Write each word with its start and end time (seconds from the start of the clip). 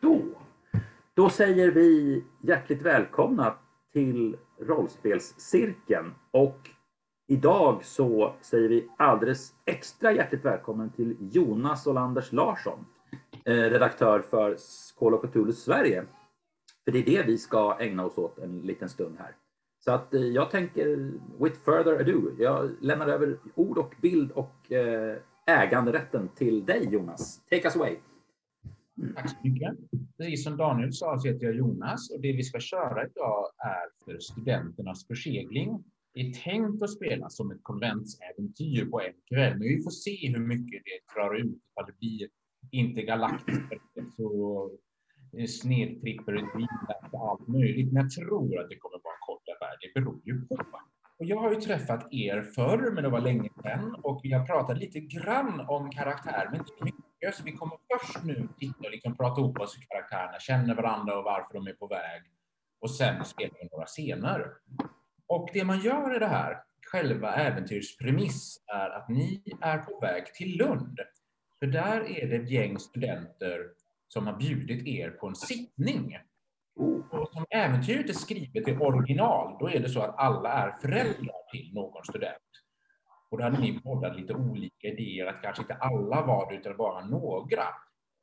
då, 0.00 0.22
då 1.14 1.28
säger 1.28 1.70
vi 1.70 2.24
hjärtligt 2.40 2.82
välkomna 2.82 3.54
till 3.92 4.36
Rollspelscirkeln 4.60 6.14
och 6.30 6.70
idag 7.28 7.84
så 7.84 8.34
säger 8.40 8.68
vi 8.68 8.88
alldeles 8.96 9.54
extra 9.64 10.12
hjärtligt 10.12 10.44
välkommen 10.44 10.90
till 10.90 11.16
Jonas 11.20 11.86
Olanders 11.86 12.32
Larsson, 12.32 12.86
eh, 13.44 13.52
redaktör 13.54 14.20
för 14.20 14.56
Call 14.98 15.14
of 15.14 15.22
Cthulhu 15.22 15.52
Sverige. 15.52 16.04
För 16.84 16.92
det 16.92 16.98
är 16.98 17.04
det 17.04 17.22
vi 17.26 17.38
ska 17.38 17.76
ägna 17.80 18.04
oss 18.06 18.18
åt 18.18 18.38
en 18.38 18.60
liten 18.60 18.88
stund 18.88 19.16
här. 19.18 19.34
Så 19.84 19.92
att 19.92 20.14
eh, 20.14 20.20
jag 20.20 20.50
tänker, 20.50 21.12
with 21.38 21.60
further 21.64 22.00
ado, 22.00 22.30
jag 22.38 22.70
lämnar 22.80 23.08
över 23.08 23.38
ord 23.54 23.78
och 23.78 23.94
bild 24.00 24.32
och 24.32 24.72
eh, 24.72 25.16
äganderätten 25.46 26.28
till 26.28 26.64
dig 26.64 26.88
Jonas. 26.90 27.40
Take 27.50 27.64
us 27.64 27.76
away. 27.76 27.96
Tack 29.14 29.30
så 29.30 29.36
mycket. 29.42 29.74
Precis 30.16 30.44
som 30.44 30.56
Daniel 30.56 30.92
sa 30.92 31.18
så 31.18 31.28
heter 31.28 31.46
jag 31.46 31.54
Jonas 31.54 32.10
och 32.10 32.20
det 32.20 32.32
vi 32.32 32.42
ska 32.42 32.60
köra 32.60 33.06
idag 33.06 33.46
är 33.58 34.04
för 34.04 34.18
studenternas 34.18 35.06
försegling. 35.06 35.84
Det 36.14 36.20
är 36.20 36.32
tänkt 36.32 36.82
att 36.82 36.90
spela 36.90 37.28
som 37.28 37.50
ett 37.50 37.62
konventsäventyr 37.62 38.84
på 38.84 39.00
en 39.00 39.12
kväll, 39.28 39.58
men 39.58 39.68
vi 39.68 39.82
får 39.82 39.90
se 39.90 40.28
hur 40.28 40.46
mycket 40.46 40.82
det 40.84 41.14
drar 41.14 41.34
ut, 41.34 41.62
ifall 41.70 41.86
det 41.86 41.98
blir 41.98 42.28
intergalaktiskt 42.70 43.62
så 44.16 44.70
snedtripper, 45.48 46.44
och 47.12 47.30
allt 47.30 47.48
möjligt. 47.48 47.92
Men 47.92 48.02
jag 48.02 48.10
tror 48.10 48.60
att 48.60 48.68
det 48.68 48.76
kommer 48.76 49.00
vara 49.04 49.14
en 49.14 49.26
kort 49.26 49.42
affär. 49.48 49.76
Det 49.80 50.00
beror 50.00 50.20
ju 50.24 50.46
på. 50.46 50.56
Och 51.18 51.26
jag 51.26 51.36
har 51.36 51.54
ju 51.54 51.60
träffat 51.60 52.08
er 52.10 52.42
förr, 52.42 52.90
men 52.94 53.02
det 53.04 53.10
var 53.10 53.20
länge 53.20 53.50
sedan 53.62 53.94
och 54.02 54.20
vi 54.22 54.32
har 54.32 54.46
pratat 54.46 54.78
lite 54.78 55.00
grann 55.00 55.60
om 55.60 55.90
karaktär, 55.90 56.48
men 56.50 56.60
inte 56.60 56.84
mycket. 56.84 57.05
Så 57.32 57.42
vi 57.44 57.52
kommer 57.52 57.76
först 57.92 58.24
nu 58.24 58.48
titta 58.58 58.78
och 58.78 58.90
liksom 58.90 59.16
prata 59.16 59.40
ihop 59.40 59.60
oss 59.60 59.76
hur 59.76 59.86
karaktärerna 59.86 60.38
känner 60.38 60.74
varandra 60.74 61.18
och 61.18 61.24
varför 61.24 61.54
de 61.54 61.66
är 61.66 61.72
på 61.72 61.86
väg. 61.86 62.22
Och 62.80 62.90
sen 62.90 63.24
spelar 63.24 63.54
vi 63.60 63.68
några 63.72 63.86
scener. 63.86 64.52
Och 65.26 65.50
det 65.52 65.64
man 65.64 65.80
gör 65.80 66.16
i 66.16 66.18
det 66.18 66.26
här, 66.26 66.62
själva 66.92 67.34
äventyrspremiss, 67.34 68.64
är 68.66 68.90
att 68.90 69.08
ni 69.08 69.42
är 69.60 69.78
på 69.78 70.00
väg 70.00 70.34
till 70.34 70.58
Lund. 70.58 70.98
För 71.58 71.66
där 71.66 72.00
är 72.10 72.26
det 72.26 72.36
ett 72.36 72.50
gäng 72.50 72.78
studenter 72.78 73.60
som 74.08 74.26
har 74.26 74.36
bjudit 74.36 74.86
er 74.86 75.10
på 75.10 75.26
en 75.26 75.36
sittning. 75.36 76.18
Och 77.10 77.28
som 77.32 77.46
äventyret 77.50 78.08
är 78.08 78.14
skrivet 78.14 78.68
i 78.68 78.76
original, 78.76 79.56
då 79.60 79.70
är 79.70 79.80
det 79.80 79.88
så 79.88 80.00
att 80.00 80.18
alla 80.18 80.52
är 80.52 80.72
föräldrar 80.80 81.50
till 81.52 81.74
någon 81.74 82.04
student. 82.04 82.36
Och 83.30 83.38
då 83.38 83.44
hade 83.44 83.58
ni 83.58 83.80
bollat 83.84 84.16
lite 84.16 84.34
olika 84.34 84.88
idéer, 84.88 85.26
att 85.26 85.42
kanske 85.42 85.62
inte 85.62 85.74
alla 85.74 86.26
var 86.26 86.50
det, 86.50 86.56
utan 86.56 86.76
bara 86.76 87.06
några. 87.06 87.64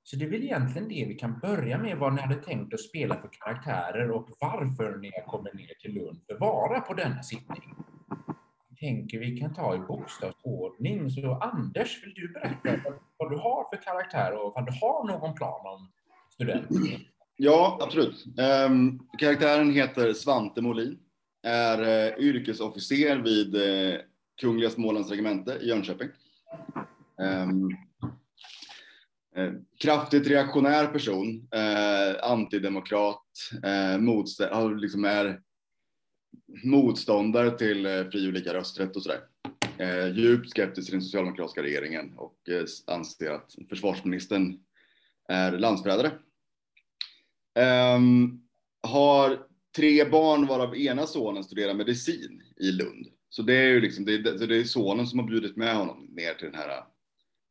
Så 0.04 0.16
det 0.16 0.26
är 0.26 0.30
väl 0.30 0.44
egentligen 0.44 0.88
det 0.88 1.06
vi 1.08 1.14
kan 1.14 1.40
börja 1.40 1.78
med, 1.78 1.98
vad 1.98 2.14
ni 2.14 2.22
hade 2.22 2.36
tänkt 2.36 2.74
att 2.74 2.80
spela 2.80 3.16
för 3.16 3.30
karaktärer 3.32 4.12
och 4.12 4.30
varför 4.40 4.98
ni 4.98 5.12
har 5.16 5.32
kommit 5.32 5.54
ner 5.54 5.74
till 5.82 5.94
Lund 5.94 6.22
för 6.28 6.34
att 6.34 6.40
vara 6.40 6.82
på 6.82 6.94
denna 6.94 7.24
sittning. 7.24 7.76
Jag 8.70 8.78
tänker 8.80 9.20
vi 9.20 9.38
kan 9.38 9.54
ta 9.54 9.76
i 9.76 9.80
bokstavsordning. 9.80 11.12
Så 11.12 11.34
Anders, 11.34 12.04
vill 12.04 12.14
du 12.14 12.34
berätta 12.34 12.94
vad 13.18 13.32
du 13.32 13.38
har 13.38 13.76
för 13.76 13.84
karaktär 13.84 14.34
och 14.34 14.58
om 14.58 14.66
du 14.66 14.72
har 14.72 15.08
någon 15.08 15.36
plan 15.36 15.66
om 15.66 15.92
studenten? 16.34 17.00
Ja, 17.38 17.80
absolut. 17.82 18.26
Um, 18.68 19.08
karaktären 19.18 19.72
heter 19.72 20.14
Svante 20.14 20.62
Molin, 20.62 21.00
är 21.44 21.82
uh, 21.82 22.20
yrkesofficer 22.20 23.18
vid 23.18 23.56
uh, 23.56 24.00
Kungliga 24.44 24.70
Smålands 24.70 25.10
regemente 25.10 25.58
i 25.62 25.68
Jönköping. 25.68 26.10
Um, 27.18 27.78
Eh, 29.36 29.52
kraftigt 29.80 30.28
reaktionär 30.28 30.88
person, 30.88 31.48
eh, 31.52 32.32
antidemokrat, 32.32 33.26
uh, 33.66 34.76
liksom 34.76 35.06
är 35.06 35.42
motståndare 36.64 37.58
till 37.58 37.86
eh, 37.86 38.10
fri 38.10 38.28
och 38.30 38.34
lika 38.34 38.54
rösträtt 38.54 38.96
och 38.96 39.04
sådär. 39.04 39.20
djupt 40.14 40.50
skeptisk 40.50 40.88
till 40.88 40.96
den 40.96 41.02
socialdemokratiska 41.02 41.64
regeringen 41.64 42.14
och 42.18 42.38
anser 42.88 43.32
att 43.32 43.56
försvarsministern 43.70 44.60
är 45.28 45.52
landsförrädare 45.52 46.12
ehm, 47.60 48.42
har 48.88 49.48
tre 49.76 50.06
barn 50.06 50.46
varav 50.46 50.78
ena 50.78 51.08
sonen 51.08 51.44
studerar 51.44 51.74
medicin 51.74 52.42
i 52.58 52.72
Lund. 52.72 53.08
Så 53.34 53.42
det 53.42 53.54
är 53.54 53.68
ju 53.68 53.82
liksom, 53.82 54.06
det 54.06 54.14
är, 54.14 54.48
det 54.48 54.58
är 54.58 54.64
sonen 54.64 55.08
som 55.08 55.20
har 55.20 55.28
bjudit 55.28 55.56
med 55.56 55.76
honom 55.76 56.06
ner 56.12 56.34
till 56.34 56.52
den 56.52 56.56
här, 56.56 56.84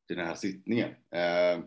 till 0.07 0.17
den 0.17 0.27
här 0.27 0.35
sittningen. 0.35 0.89
Eh, 0.91 1.65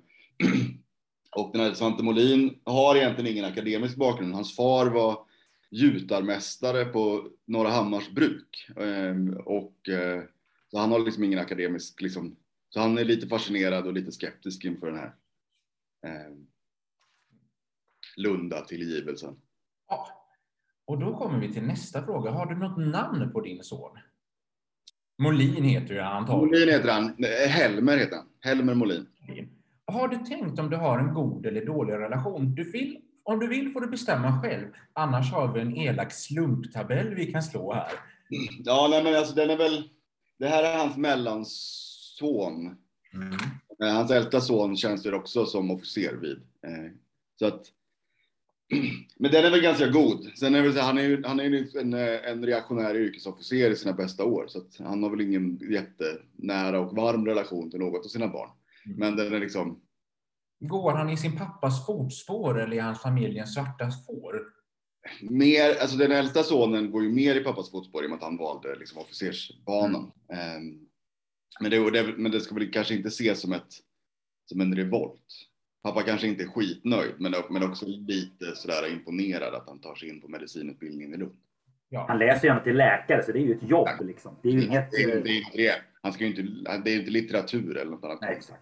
och 1.36 1.52
den 1.54 1.62
här 1.62 1.74
Svante 1.74 2.04
Molin 2.04 2.60
har 2.64 2.96
egentligen 2.96 3.32
ingen 3.32 3.46
akademisk 3.46 3.96
bakgrund. 3.96 4.34
Hans 4.34 4.56
far 4.56 4.86
var 4.86 5.26
gjutarmästare 5.72 6.86
på 6.86 7.30
Norra 7.46 7.70
Hammars 7.70 8.10
bruk. 8.10 8.70
Eh, 8.78 9.38
och 9.46 9.90
eh, 9.90 10.24
så 10.72 10.78
han 10.78 10.92
har 10.92 11.00
liksom 11.00 11.24
ingen 11.24 11.40
akademisk, 11.40 12.02
liksom, 12.02 12.36
så 12.70 12.80
han 12.80 12.98
är 12.98 13.06
lite 13.06 13.28
fascinerad 13.28 13.88
och 13.88 13.94
lite 13.94 14.12
skeptisk 14.12 14.66
inför 14.66 14.88
den 14.88 15.00
här 15.00 15.16
eh, 16.06 16.36
Lunda 18.18 18.62
tillgivelsen. 18.62 19.40
Ja. 19.88 20.25
Och 20.88 21.00
då 21.00 21.18
kommer 21.18 21.40
vi 21.40 21.54
till 21.54 21.64
nästa 21.64 22.06
fråga. 22.06 22.32
Har 22.32 22.46
du 22.46 22.56
något 22.56 22.78
namn 22.78 23.32
på 23.32 23.42
din 23.42 23.64
son? 23.64 23.98
Molin 25.18 25.64
heter 25.64 25.94
ju 25.94 26.02
han 26.02 26.18
antagligen. 26.18 26.50
Molin 26.50 26.70
heter 26.70 26.92
han. 26.92 27.16
Helmer 27.50 27.98
heter 27.98 28.16
han. 28.16 28.26
Helmer 28.40 28.74
Molin. 28.74 29.08
Har 29.88 30.08
du 30.08 30.18
tänkt 30.18 30.60
om 30.60 30.70
du 30.70 30.78
har 30.78 31.00
en 31.00 31.14
god 31.14 31.46
eller 31.46 31.66
dålig 31.66 31.94
relation? 31.94 32.56
Du 32.56 32.72
vill, 32.72 32.98
om 33.24 33.40
du 33.40 33.48
vill 33.48 33.72
får 33.72 33.82
du 33.82 33.88
bestämma 33.88 34.42
själv. 34.42 34.68
Annars 34.94 35.32
har 35.32 35.54
vi 35.54 35.62
en 35.62 35.78
elak 35.78 36.12
slumptabell 36.12 37.16
vi 37.16 37.32
kan 37.32 37.44
slå 37.44 37.74
här. 37.74 37.92
Ja, 38.64 38.88
nej, 38.92 39.04
men 39.04 39.16
alltså 39.16 39.36
den 39.36 39.50
är 39.50 39.58
väl... 39.58 39.90
Det 40.40 40.48
här 40.48 40.64
är 40.64 40.78
hans 40.78 40.98
mellanson. 40.98 42.78
Mm. 43.14 43.38
Eh, 43.84 43.96
hans 43.96 44.12
äldsta 44.12 44.42
son 44.42 44.78
tjänstgör 44.78 45.14
också 45.14 45.46
som 45.46 45.72
officer 45.72 46.16
vid. 46.16 46.38
Eh, 46.38 46.92
så 47.40 47.46
att 47.46 47.66
men 49.20 49.32
den 49.32 49.46
är 49.46 49.52
väl 49.52 49.62
ganska 49.62 49.88
god. 49.88 50.32
Sen 50.40 50.56
är 50.56 50.62
väl, 50.62 50.78
han 50.78 50.98
är 50.98 51.04
ju, 51.04 51.24
han 51.26 51.40
är 51.40 51.78
en, 51.78 51.94
en 51.94 52.46
reaktionär 52.46 52.96
yrkesofficer 52.96 53.72
i 53.72 53.76
sina 53.76 53.94
bästa 53.94 54.24
år, 54.24 54.48
så 54.48 54.60
att 54.60 54.78
han 54.78 55.04
har 55.04 55.10
väl 55.10 55.22
ingen 55.22 55.60
jättenära 55.72 56.80
och 56.80 56.96
varm 56.96 57.26
relation 57.26 57.72
till 57.72 57.80
något 57.80 58.06
av 58.06 58.10
sina 58.10 58.28
barn. 58.28 58.50
Mm. 58.86 58.98
Men 59.00 59.16
den 59.16 59.34
är 59.34 59.40
liksom. 59.40 59.82
Går 60.60 60.92
han 60.92 61.10
i 61.10 61.18
sin 61.18 61.38
pappas 61.38 61.86
fotspår 61.86 62.62
eller 62.62 62.76
i 62.76 62.80
hans 62.80 63.02
familjens 63.02 63.54
svarta 63.54 63.92
får? 64.08 64.42
Mer, 65.22 65.82
alltså 65.82 65.98
den 65.98 66.12
äldsta 66.12 66.44
sonen 66.44 66.92
går 66.92 67.04
ju 67.04 67.10
mer 67.10 67.36
i 67.36 67.44
pappas 67.44 67.72
fotspår 67.72 68.04
i 68.04 68.06
och 68.06 68.10
med 68.10 68.18
att 68.18 68.24
han 68.24 68.38
valde 68.38 68.76
liksom 68.76 69.02
officersbanan. 69.02 70.12
Mm. 70.34 70.58
Um, 70.58 70.88
men, 71.60 71.72
det, 71.72 71.92
det, 71.92 72.14
men 72.18 72.32
det 72.32 72.42
ska 72.42 72.56
väl 72.56 72.72
kanske 72.72 72.96
inte 72.96 73.08
ses 73.08 73.42
som, 73.42 73.54
ett, 73.54 73.74
som 74.46 74.62
en 74.62 74.76
revolt 74.76 75.22
pappa 75.86 76.02
kanske 76.02 76.28
inte 76.28 76.44
är 76.44 76.48
skitnöjd, 76.48 77.14
men, 77.18 77.34
men 77.50 77.64
också 77.64 77.86
lite 77.88 78.56
sådär 78.56 78.92
imponerad 78.92 79.56
att 79.56 79.68
han 79.68 79.80
tar 79.80 79.96
sig 79.96 80.10
in 80.10 80.22
på 80.22 80.28
medicinutbildningen 80.28 81.14
i 81.14 81.18
Lund. 81.18 81.36
Ja. 81.90 82.06
Han 82.08 82.20
läser 82.20 82.48
ju 82.48 82.52
ändå 82.52 82.64
till 82.64 82.78
läkare, 82.78 83.24
så 83.24 83.32
det 83.32 83.40
är 83.40 83.42
ju 83.42 83.54
ett 83.54 83.70
jobb. 83.70 83.88
Liksom. 84.02 84.40
Det 84.44 84.50
är 84.50 84.54
ju 84.54 84.64
inget... 84.64 84.92
Det 84.92 85.04
är, 85.04 85.08
det 85.08 85.30
är, 85.30 85.44
det 85.54 85.68
är, 85.68 85.76
han 86.02 86.14
ska 86.14 86.24
ju 86.24 86.30
inte, 86.30 86.42
det 86.84 86.92
är 86.92 87.00
inte 87.00 87.12
litteratur 87.12 87.78
eller 87.78 87.92
något 87.92 88.04
annat. 88.04 88.22
Nej, 88.22 88.36
exakt. 88.38 88.62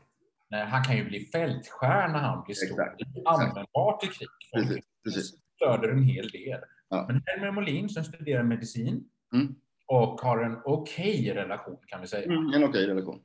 Nej, 0.50 0.66
han 0.66 0.84
kan 0.84 0.98
ju 0.98 1.04
bli 1.04 1.20
fältstjärna 1.20 2.14
när 2.14 2.20
han 2.20 2.44
blir 2.46 2.56
stor. 2.56 2.82
Exakt. 2.82 3.00
Det 3.00 3.20
är 3.20 3.34
användbart 3.34 4.04
i 4.04 4.08
krig. 4.08 4.30
Precis, 4.54 4.86
precis. 5.04 5.34
Stöder 5.56 5.90
en 5.90 6.04
hel 6.04 6.30
del. 6.30 6.60
Ja. 6.90 7.06
Men 7.08 7.24
Helmer 7.26 7.52
Molin 7.52 7.90
som 7.90 8.04
studerar 8.04 8.44
medicin 8.44 9.04
mm. 9.34 9.56
och 9.86 10.22
har 10.22 10.44
en 10.44 10.58
okej 10.66 11.20
okay 11.20 11.34
relation 11.34 11.78
kan 11.88 12.02
vi 12.02 12.08
säga. 12.08 12.26
Mm, 12.26 12.38
en 12.38 12.50
okej 12.50 12.64
okay 12.64 12.88
relation. 12.88 13.20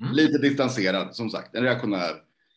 Mm. 0.00 0.12
Lite 0.12 0.38
distanserad 0.38 1.14
som 1.14 1.30
sagt, 1.30 1.54
en 1.54 1.62
reaktionär 1.62 2.10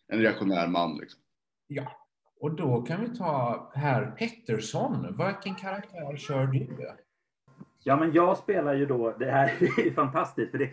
en 0.08 0.20
reaktionär 0.20 0.68
man. 0.68 0.98
Liksom. 0.98 1.22
Ja, 1.68 1.92
och 2.40 2.56
då 2.56 2.82
kan 2.82 3.02
vi 3.02 3.18
ta 3.18 3.72
herr 3.76 4.12
Pettersson. 4.12 5.02
Vilken 5.04 5.56
karaktär 5.56 6.18
kör 6.18 6.46
du? 6.48 6.96
Ja, 7.84 7.96
men 7.98 8.14
jag 8.14 8.38
spelar 8.38 8.74
ju 8.74 8.86
då, 8.86 9.12
det 9.20 9.32
här 9.32 9.48
är 9.88 9.94
fantastiskt, 9.94 10.52
för 10.52 10.58
det, 10.58 10.70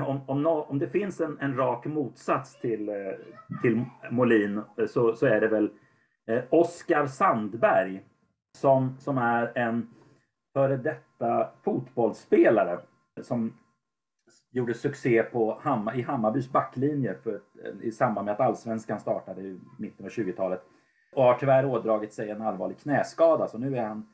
om, 0.00 0.20
om, 0.26 0.46
om 0.46 0.78
det 0.78 0.88
finns 0.88 1.20
en, 1.20 1.38
en 1.40 1.56
rak 1.56 1.86
motsats 1.86 2.60
till, 2.60 2.88
eh, 2.88 2.94
till 3.62 3.84
Molin 4.10 4.62
eh, 4.78 4.86
så, 4.86 5.14
så 5.14 5.26
är 5.26 5.40
det 5.40 5.48
väl 5.48 5.70
eh, 6.26 6.44
Oskar 6.50 7.06
Sandberg 7.06 8.02
som, 8.58 8.96
som 8.98 9.18
är 9.18 9.58
en 9.58 9.88
före 10.52 10.76
detta 10.76 11.50
fotbollsspelare 11.62 12.80
som 13.22 13.52
gjorde 14.58 14.74
succé 14.74 15.22
på 15.22 15.58
Hammar, 15.62 15.98
i 15.98 16.02
Hammarbys 16.02 16.52
backlinje 16.52 17.14
för, 17.14 17.34
eh, 17.34 17.72
i 17.82 17.92
samband 17.92 18.24
med 18.24 18.34
att 18.34 18.40
allsvenskan 18.40 19.00
startade 19.00 19.40
i 19.40 19.60
mitten 19.78 20.06
av 20.06 20.10
20-talet. 20.10 20.62
Och 21.12 21.22
har 21.22 21.34
tyvärr 21.34 21.64
ådragit 21.64 22.12
sig 22.12 22.30
en 22.30 22.42
allvarlig 22.42 22.78
knäskada, 22.78 23.48
så 23.48 23.58
nu 23.58 23.76
är 23.76 23.82
han, 23.82 24.08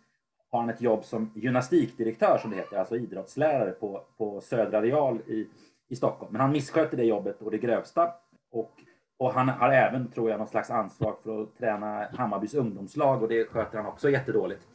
har 0.50 0.60
han 0.60 0.70
ett 0.70 0.80
jobb 0.80 1.04
som 1.04 1.30
gymnastikdirektör, 1.34 2.38
som 2.38 2.50
det 2.50 2.56
heter, 2.56 2.76
alltså 2.76 2.96
idrottslärare 2.96 3.70
på, 3.70 4.02
på 4.18 4.40
Södra 4.40 4.82
Real 4.82 5.20
i, 5.26 5.48
i 5.88 5.96
Stockholm. 5.96 6.32
Men 6.32 6.40
han 6.40 6.52
missköter 6.52 6.96
det 6.96 7.04
jobbet 7.04 7.42
och 7.42 7.50
det 7.50 7.58
grövsta 7.58 8.12
och 8.50 8.80
och 9.16 9.32
han 9.32 9.48
har 9.48 9.70
även, 9.70 10.10
tror 10.10 10.30
jag, 10.30 10.38
någon 10.38 10.48
slags 10.48 10.70
ansvar 10.70 11.16
för 11.22 11.42
att 11.42 11.58
träna 11.58 12.06
Hammarbys 12.12 12.54
ungdomslag 12.54 13.22
och 13.22 13.28
det 13.28 13.44
sköter 13.44 13.78
han 13.78 13.86
också 13.86 14.10
jättedåligt. 14.10 14.68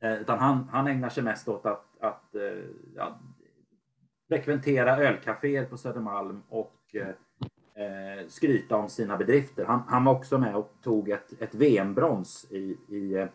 Eh, 0.00 0.14
utan 0.14 0.38
han, 0.38 0.68
han 0.72 0.86
ägnar 0.86 1.08
sig 1.08 1.22
mest 1.22 1.48
åt 1.48 1.66
att, 1.66 1.84
att 2.00 2.34
eh, 2.34 2.64
ja, 2.96 3.18
frekventera 4.32 4.96
ölcaféer 4.96 5.64
på 5.64 5.76
Södermalm 5.76 6.42
och 6.48 6.76
eh, 6.92 7.08
eh, 7.84 8.26
skryta 8.28 8.76
om 8.76 8.88
sina 8.88 9.16
bedrifter. 9.16 9.64
Han, 9.64 9.82
han, 9.88 10.04
var 10.04 10.12
också 10.12 10.38
med 10.38 10.56
och 10.56 10.72
tog 10.82 11.08
ett, 11.08 11.42
ett 11.42 11.54
VM-brons 11.54 12.46
i, 12.50 12.76
i 12.88 13.14
eh, 13.14 13.28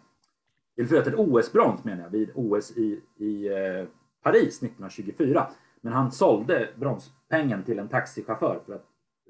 eller 0.77 0.87
förlåt, 0.87 1.07
ett 1.07 1.15
OS-brons 1.17 1.83
menar 1.83 2.03
jag, 2.03 2.09
vid 2.09 2.31
OS 2.35 2.77
i, 2.77 3.01
i 3.17 3.47
eh, 3.47 3.87
Paris 4.23 4.63
1924. 4.63 5.47
Men 5.81 5.93
han 5.93 6.11
sålde 6.11 6.69
bronspengen 6.75 7.63
till 7.63 7.79
en 7.79 7.87
taxichaufför 7.87 8.59
för 8.65 8.75
att, 8.75 8.85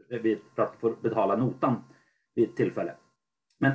eh, 0.10 0.38
för 0.56 0.64
att 0.64 0.76
få 0.80 0.96
betala 1.02 1.36
notan 1.36 1.84
vid 2.36 2.50
ett 2.50 2.56
tillfälle. 2.56 2.94
Men 3.58 3.74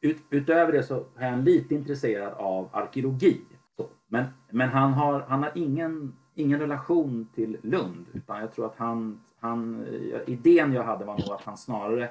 ut, 0.00 0.18
utöver 0.30 0.72
det 0.72 0.82
så 0.82 1.04
är 1.16 1.30
han 1.30 1.44
lite 1.44 1.74
intresserad 1.74 2.32
av 2.32 2.68
arkeologi. 2.72 3.40
Men, 4.06 4.24
men 4.50 4.68
han 4.68 4.92
har, 4.92 5.20
han 5.20 5.42
har 5.42 5.52
ingen, 5.54 6.16
ingen 6.38 6.60
relation 6.60 7.28
till 7.34 7.58
Lund 7.62 8.06
utan 8.12 8.40
jag 8.40 8.52
tror 8.52 8.66
att 8.66 8.76
han, 8.76 9.20
han, 9.40 9.86
eh, 9.86 10.20
idén 10.26 10.72
jag 10.72 10.84
hade 10.84 11.04
var 11.04 11.18
nog 11.18 11.32
att 11.32 11.44
han 11.44 11.56
snarare 11.56 12.10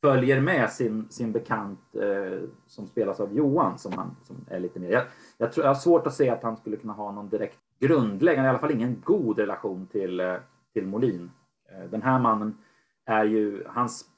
följer 0.00 0.40
med 0.40 0.70
sin, 0.70 1.06
sin 1.10 1.32
bekant 1.32 1.80
eh, 1.94 2.48
som 2.66 2.86
spelas 2.86 3.20
av 3.20 3.36
Johan 3.36 3.78
som, 3.78 3.92
han, 3.92 4.16
som 4.22 4.36
är 4.48 4.60
lite 4.60 4.80
mer. 4.80 4.90
Jag, 4.90 5.04
jag, 5.38 5.52
tror, 5.52 5.64
jag 5.64 5.70
har 5.70 5.80
svårt 5.80 6.06
att 6.06 6.14
se 6.14 6.30
att 6.30 6.42
han 6.42 6.56
skulle 6.56 6.76
kunna 6.76 6.92
ha 6.92 7.12
någon 7.12 7.28
direkt 7.28 7.58
grundläggande, 7.80 8.46
i 8.46 8.50
alla 8.50 8.58
fall 8.58 8.70
ingen 8.70 9.02
god 9.04 9.38
relation 9.38 9.86
till, 9.86 10.20
eh, 10.20 10.34
till 10.72 10.86
Molin. 10.86 11.30
Eh, 11.70 11.90
den 11.90 12.02
här 12.02 12.18
mannen 12.18 12.58
är 13.06 13.24
ju, 13.24 13.64
hans 13.66 14.10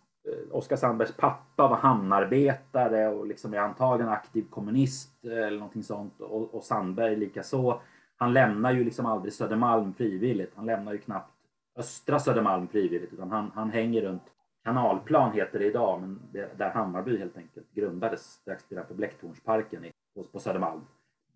Oskar 0.51 0.77
Sandbergs 0.77 1.17
pappa 1.17 1.69
var 1.69 1.77
hamnarbetare 1.77 3.09
och 3.09 3.27
liksom 3.27 3.55
är 3.55 3.59
antagligen 3.59 4.13
aktiv 4.13 4.47
kommunist 4.51 5.25
eller 5.25 5.59
någonting 5.59 5.83
sånt 5.83 6.21
och, 6.21 6.55
och 6.55 6.65
Sandberg 6.65 7.17
likaså. 7.17 7.81
Han 8.17 8.33
lämnar 8.33 8.73
ju 8.73 8.85
liksom 8.85 9.07
aldrig 9.07 9.33
Södermalm 9.33 9.95
frivilligt. 9.95 10.53
Han 10.57 10.67
lämnar 10.67 10.93
ju 10.93 10.99
knappt 10.99 11.33
östra 11.77 12.19
Södermalm 12.19 12.69
frivilligt 12.69 13.13
utan 13.13 13.31
han, 13.31 13.51
han 13.55 13.71
hänger 13.71 14.03
runt 14.03 14.23
Kanalplan 14.65 15.33
heter 15.33 15.59
det 15.59 15.65
idag, 15.65 16.01
men 16.01 16.21
det, 16.33 16.59
där 16.59 16.71
Hammarby 16.71 17.19
helt 17.19 17.37
enkelt 17.37 17.75
grundades 17.75 18.21
strax 18.21 18.65
på 18.89 18.95
Blecktornsparken 18.95 19.85
i, 19.85 19.93
på, 20.15 20.25
på 20.25 20.39
Södermalm. 20.39 20.81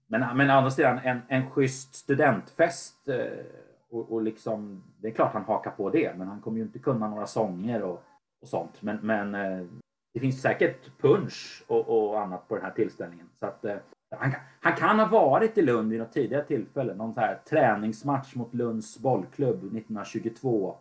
Men, 0.07 0.37
men 0.37 0.51
å 0.51 0.53
andra 0.53 0.71
sidan 0.71 0.99
en, 0.99 1.21
en 1.29 1.51
schysst 1.51 1.95
studentfest 1.95 3.09
eh, 3.09 3.45
och, 3.91 4.13
och 4.13 4.23
liksom, 4.23 4.83
det 4.99 5.09
är 5.09 5.13
klart 5.13 5.33
han 5.33 5.45
hakar 5.45 5.71
på 5.71 5.91
det, 5.91 6.19
men 6.19 6.29
han 6.29 6.41
kommer 6.41 6.59
ju 6.59 6.63
inte 6.63 6.79
kunna 6.79 7.09
några 7.09 7.27
sånger 7.27 7.83
och 7.83 8.03
och 8.41 8.49
sånt. 8.49 8.83
Men, 8.83 8.99
men 9.03 9.35
eh, 9.35 9.67
det 10.15 10.21
finns 10.21 10.43
säkert 10.43 10.99
punch 10.99 11.65
och, 11.67 11.89
och, 11.89 12.21
annat 12.21 12.49
på 12.49 12.55
den 12.55 12.65
här 12.65 12.73
tillställningen. 12.73 13.29
Så 13.35 13.47
att, 13.47 13.65
eh, 13.65 13.77
han, 14.17 14.33
han, 14.61 14.77
kan 14.77 14.99
ha 14.99 15.07
varit 15.07 15.59
i 15.59 15.63
Lund 15.63 15.91
vid 15.91 16.01
något 16.01 16.13
tidigare 16.13 16.45
tillfälle. 16.45 16.95
Någon 16.95 17.15
så 17.15 17.21
här 17.21 17.41
träningsmatch 17.49 18.35
mot 18.35 18.55
Lunds 18.55 18.99
bollklubb 18.99 19.57
1922. 19.57 20.77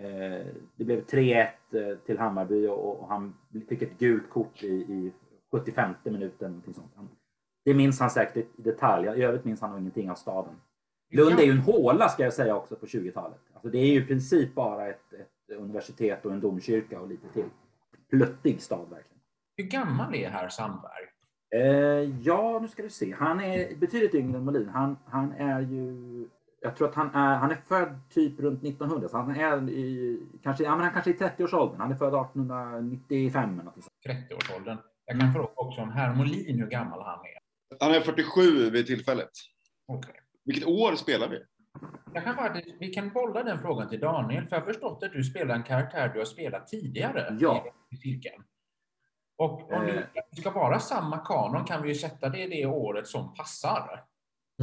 Eh, 0.00 0.46
det 0.76 0.84
blev 0.84 1.04
3-1 1.04 1.46
eh, 1.70 1.98
till 2.06 2.18
Hammarby 2.18 2.66
och, 2.66 3.00
och, 3.00 3.08
han 3.08 3.34
fick 3.68 3.82
ett 3.82 3.98
gult 3.98 4.30
kort 4.30 4.62
i, 4.62 4.66
i 4.66 5.12
75 5.52 5.94
minuten. 6.04 6.62
Sånt. 6.74 7.10
Det 7.64 7.74
minns 7.74 8.00
han 8.00 8.10
säkert 8.10 8.36
i 8.58 8.62
detalj. 8.62 9.06
I 9.06 9.22
övrigt 9.22 9.44
minns 9.44 9.60
han 9.60 9.70
nog 9.70 9.80
ingenting 9.80 10.10
av 10.10 10.14
staden. 10.14 10.54
Lund 11.10 11.40
är 11.40 11.44
ju 11.44 11.50
en 11.50 11.58
håla 11.58 12.08
ska 12.08 12.22
jag 12.22 12.32
säga 12.32 12.56
också 12.56 12.76
på 12.76 12.86
20-talet. 12.86 13.40
Alltså 13.52 13.68
det 13.68 13.78
är 13.78 13.86
ju 13.86 14.02
i 14.02 14.06
princip 14.06 14.54
bara 14.54 14.88
ett, 14.88 15.12
ett 15.12 15.56
universitet 15.56 16.26
och 16.26 16.32
en 16.32 16.40
domkyrka 16.40 17.00
och 17.00 17.08
lite 17.08 17.28
till. 17.28 17.50
Plöttig 18.10 18.60
stad 18.60 18.90
verkligen. 18.90 19.20
Hur 19.56 19.64
gammal 19.64 20.14
är 20.14 20.30
herr 20.30 20.48
Sandberg? 20.48 21.15
Eh, 21.54 22.20
ja, 22.22 22.58
nu 22.62 22.68
ska 22.68 22.82
du 22.82 22.90
se. 22.90 23.14
Han 23.18 23.40
är 23.40 23.76
betydligt 23.76 24.14
yngre 24.14 24.38
än 24.38 24.44
Molin. 24.44 24.68
Han, 24.68 24.96
han 25.06 25.32
är 25.32 25.60
ju... 25.60 26.28
Jag 26.60 26.76
tror 26.76 26.88
att 26.88 26.94
han 26.94 27.14
är, 27.14 27.36
han 27.36 27.50
är 27.50 27.58
född 27.68 28.00
typ 28.10 28.40
runt 28.40 28.64
1900, 28.64 29.08
så 29.08 29.16
han 29.16 29.36
är 29.36 29.70
i, 29.70 30.20
kanske, 30.42 30.64
ja, 30.64 30.70
men 30.70 30.80
han 30.84 30.92
kanske 30.92 31.10
är 31.10 31.14
i 31.14 31.16
30-årsåldern. 31.16 31.80
Han 31.80 31.92
är 31.92 31.96
född 31.96 32.14
1895 32.14 33.52
eller 33.52 33.64
något 33.64 33.76
30-årsåldern. 34.08 34.78
Jag 35.06 35.20
kan 35.20 35.32
fråga 35.32 35.48
också 35.54 35.80
om 35.80 35.90
herr 35.90 36.14
Molin 36.14 36.58
hur 36.60 36.66
gammal 36.66 37.02
han 37.02 37.18
är. 37.18 37.38
Han 37.80 37.94
är 37.94 38.00
47 38.00 38.70
vid 38.70 38.86
tillfället. 38.86 39.30
Okay. 39.88 40.14
Vilket 40.44 40.66
år 40.66 40.94
spelar 40.94 41.28
vi? 41.28 41.42
Jag 42.14 42.24
kan 42.24 42.34
faktiskt, 42.34 42.76
vi 42.80 42.88
kan 42.88 43.10
bolla 43.10 43.42
den 43.42 43.58
frågan 43.58 43.88
till 43.88 44.00
Daniel, 44.00 44.48
för 44.48 44.56
jag 44.56 44.60
har 44.60 44.66
förstått 44.66 45.02
att 45.02 45.12
du 45.12 45.24
spelar 45.24 45.54
en 45.54 45.62
karaktär 45.62 46.10
du 46.12 46.18
har 46.18 46.26
spelat 46.26 46.66
tidigare 46.66 47.36
ja. 47.40 47.64
i 47.90 47.96
cirkeln. 47.96 48.42
Och 49.38 49.72
om 49.72 49.86
det 49.86 49.92
eh. 49.92 50.40
ska 50.40 50.50
vara 50.50 50.80
samma 50.80 51.18
kanon 51.18 51.64
kan 51.64 51.82
vi 51.82 51.88
ju 51.88 51.94
sätta 51.94 52.28
det 52.28 52.46
det 52.46 52.66
året 52.66 53.06
som 53.06 53.34
passar. 53.34 54.04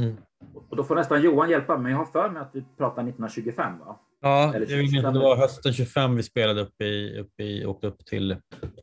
Mm. 0.00 0.16
Och 0.70 0.76
då 0.76 0.84
får 0.84 0.94
nästan 0.94 1.22
Johan 1.22 1.50
hjälpa 1.50 1.78
mig. 1.78 1.92
Jag 1.92 1.98
har 1.98 2.04
för 2.04 2.30
mig 2.30 2.42
att 2.42 2.50
vi 2.52 2.64
pratar 2.78 3.02
1925 3.02 3.78
va? 3.78 4.00
Ja, 4.20 4.54
Eller 4.54 4.70
jag 4.70 4.78
minns 4.78 4.92
det 4.92 5.20
var 5.20 5.36
hösten 5.36 5.72
25 5.72 6.16
vi 6.16 6.22
spelade 6.22 6.60
upp 6.60 6.80
i, 6.80 7.18
upp 7.18 7.40
i, 7.40 7.66
åkte 7.66 7.86
upp 7.86 8.06
till 8.06 8.36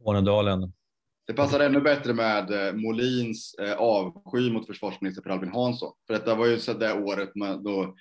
Tornedalen. 0.04 0.74
Det 1.28 1.34
passar 1.34 1.60
ännu 1.60 1.82
bättre 1.82 2.14
med 2.14 2.68
eh, 2.68 2.74
Molins 2.74 3.56
eh, 3.62 3.74
avsky 3.74 4.52
mot 4.52 4.68
försvarsminister 4.68 5.22
Per 5.22 5.30
Albin 5.30 5.52
Hansson. 5.52 5.94
För 6.08 6.14
detta 6.14 6.36
var 6.36 6.46
ju 6.46 6.60
så 6.60 6.74
det 6.74 6.94
året 6.94 7.30
då 7.64 7.96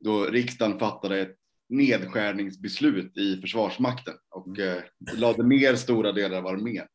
då 0.00 0.24
riksdagen 0.24 0.78
fattade 0.78 1.20
ett 1.20 1.36
nedskärningsbeslut 1.68 3.16
i 3.16 3.40
Försvarsmakten 3.40 4.14
och 4.30 4.58
mm. 4.58 4.78
eh, 4.78 5.18
lade 5.18 5.42
ner 5.42 5.74
stora 5.74 6.12
delar 6.12 6.38
av 6.38 6.46
armén. 6.46 6.86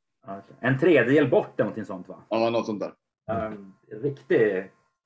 En 0.59 0.79
tredjedel 0.79 1.29
bort 1.29 1.59
eller 1.59 1.63
någonting 1.63 1.85
sånt 1.85 2.07
va? 2.07 2.23
Ja, 2.29 2.49
något 2.49 2.65
sånt 2.65 2.79
där. 2.79 2.93
Um, 3.47 3.73
riktig 4.03 4.57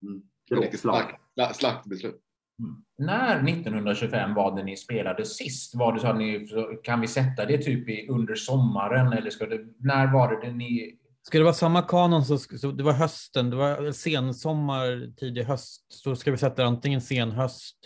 mm. 0.02 0.22
Riktigt 0.52 0.80
slakt, 0.80 1.22
slaktbeslut. 1.54 2.22
Mm. 2.60 2.84
När 2.98 3.50
1925 3.50 4.34
var 4.34 4.56
det 4.56 4.64
ni 4.64 4.78
spelade 4.78 5.26
sist? 5.26 5.76
Var 5.76 5.94
det 5.94 6.00
så 6.00 6.08
att 6.08 6.18
ni, 6.18 6.48
kan 6.84 7.02
vi 7.02 7.08
sätta 7.08 7.46
det 7.46 7.58
typ 7.58 7.90
i, 7.90 8.08
under 8.10 8.36
sommaren 8.36 9.14
eller 9.14 9.30
ska 9.30 9.46
det, 9.46 9.66
när 9.80 10.14
var 10.14 10.30
det, 10.30 10.48
det 10.48 10.54
ni 10.54 10.98
Ska 11.22 11.38
det 11.38 11.44
vara 11.44 11.54
samma 11.54 11.82
kanon 11.82 12.26
så, 12.26 12.38
så 12.38 12.72
det 12.72 12.84
var 12.84 12.94
hösten, 12.94 13.50
det 13.50 13.56
var 13.56 13.92
sensommar, 13.92 15.16
tidig 15.18 15.44
höst, 15.44 15.86
så 15.90 16.16
ska 16.16 16.32
vi 16.32 16.38
sätta 16.38 16.66
antingen 16.66 17.02
sen 17.02 17.32
höst 17.32 17.78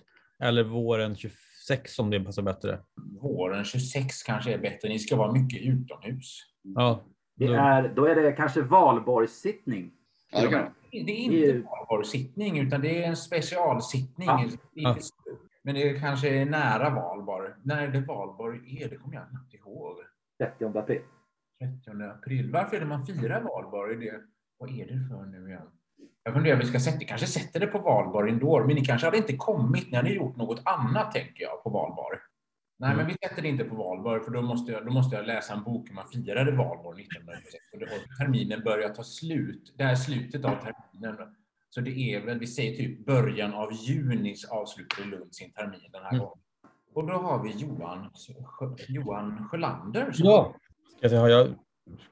eller 0.43 0.63
våren 0.63 1.15
26 1.15 1.99
om 1.99 2.09
det 2.09 2.19
passar 2.19 2.41
bättre. 2.41 2.79
Våren 3.21 3.65
26 3.65 4.23
kanske 4.23 4.53
är 4.53 4.57
bättre. 4.57 4.89
Ni 4.89 4.99
ska 4.99 5.15
vara 5.15 5.31
mycket 5.31 5.61
utomhus. 5.61 6.39
Ja. 6.63 7.03
Det 7.47 7.53
är, 7.55 7.93
då 7.95 8.05
är 8.05 8.15
det 8.15 8.31
kanske 8.31 8.61
valborgssittning. 8.61 9.91
Ja, 10.31 10.69
det, 10.91 10.97
är 10.97 11.09
inte 11.09 11.67
valborgssittning 11.69 12.59
utan 12.59 12.81
det 12.81 13.03
är 13.03 13.07
en 13.07 13.17
specialsittning. 13.17 14.27
Ja. 14.27 14.49
Ja. 14.73 14.95
Men 15.63 15.75
det 15.75 15.99
kanske 15.99 16.29
är 16.29 16.45
nära 16.45 16.89
valborg. 16.89 17.51
När 17.63 17.87
det 17.87 17.99
valborg 17.99 18.81
är, 18.81 18.89
det 18.89 18.97
kommer 18.97 19.15
jag 19.15 19.23
inte 19.23 19.57
ihåg. 19.57 19.95
30 20.39 20.77
april. 20.77 21.01
30 21.59 22.03
april. 22.03 22.51
Varför 22.51 22.75
är 22.75 22.79
det 22.79 22.85
man 22.85 23.05
firar 23.05 23.41
valborg? 23.41 23.95
Det, 23.95 24.21
vad 24.57 24.69
är 24.69 24.85
det 24.85 25.07
för 25.09 25.25
nu 25.25 25.49
igen? 25.49 25.67
Jag 26.23 26.33
funderar 26.33 26.57
vi 26.57 26.65
ska 26.65 26.79
sätta, 26.79 27.05
kanske 27.05 27.27
sätter 27.27 27.59
det 27.59 27.67
på 27.67 27.79
valborg 27.79 28.31
ändå, 28.31 28.63
men 28.65 28.75
ni 28.75 28.85
kanske 28.85 29.07
hade 29.07 29.17
inte 29.17 29.37
kommit, 29.37 29.91
ni 29.91 29.97
hade 29.97 30.09
gjort 30.09 30.35
något 30.35 30.61
annat 30.65 31.11
tänker 31.11 31.43
jag 31.43 31.63
på 31.63 31.69
valborg. 31.69 32.17
Nej, 32.81 32.95
men 32.95 33.07
vi 33.07 33.13
sätter 33.13 33.41
det 33.41 33.47
inte 33.47 33.63
på 33.63 33.75
valborg, 33.75 34.23
för 34.23 34.31
då 34.31 34.41
måste 34.41 34.71
jag, 34.71 34.85
då 34.85 34.91
måste 34.91 35.15
jag 35.15 35.25
läsa 35.25 35.53
en 35.53 35.63
bok 35.63 35.89
hur 35.89 35.95
man 35.95 36.07
firade 36.07 36.51
valborg 36.51 37.01
1996. 37.01 37.63
Och 37.73 38.17
terminen 38.17 38.63
börjar 38.63 38.89
ta 38.89 39.03
slut. 39.03 39.73
Det 39.77 39.83
här 39.83 39.91
är 39.91 39.95
slutet 39.95 40.45
av 40.45 40.55
terminen. 40.55 41.17
Så 41.69 41.81
det 41.81 41.91
är 41.91 42.25
väl, 42.25 42.39
vi 42.39 42.47
säger 42.47 42.77
typ 42.77 43.05
början 43.05 43.53
av 43.53 43.73
juni 43.73 44.35
avslutade 44.49 45.07
Lund 45.07 45.35
sin 45.35 45.51
termin 45.51 45.89
den 45.91 46.03
här 46.03 46.09
mm. 46.09 46.19
gången. 46.19 46.39
Och 46.93 47.07
då 47.07 47.13
har 47.13 47.43
vi 47.43 47.51
Johan, 47.51 48.09
Johan 48.87 49.47
Sjölander. 49.49 50.11
Ja, 50.13 50.55
ska 50.97 51.07
jag, 51.07 51.29
jag, 51.29 51.47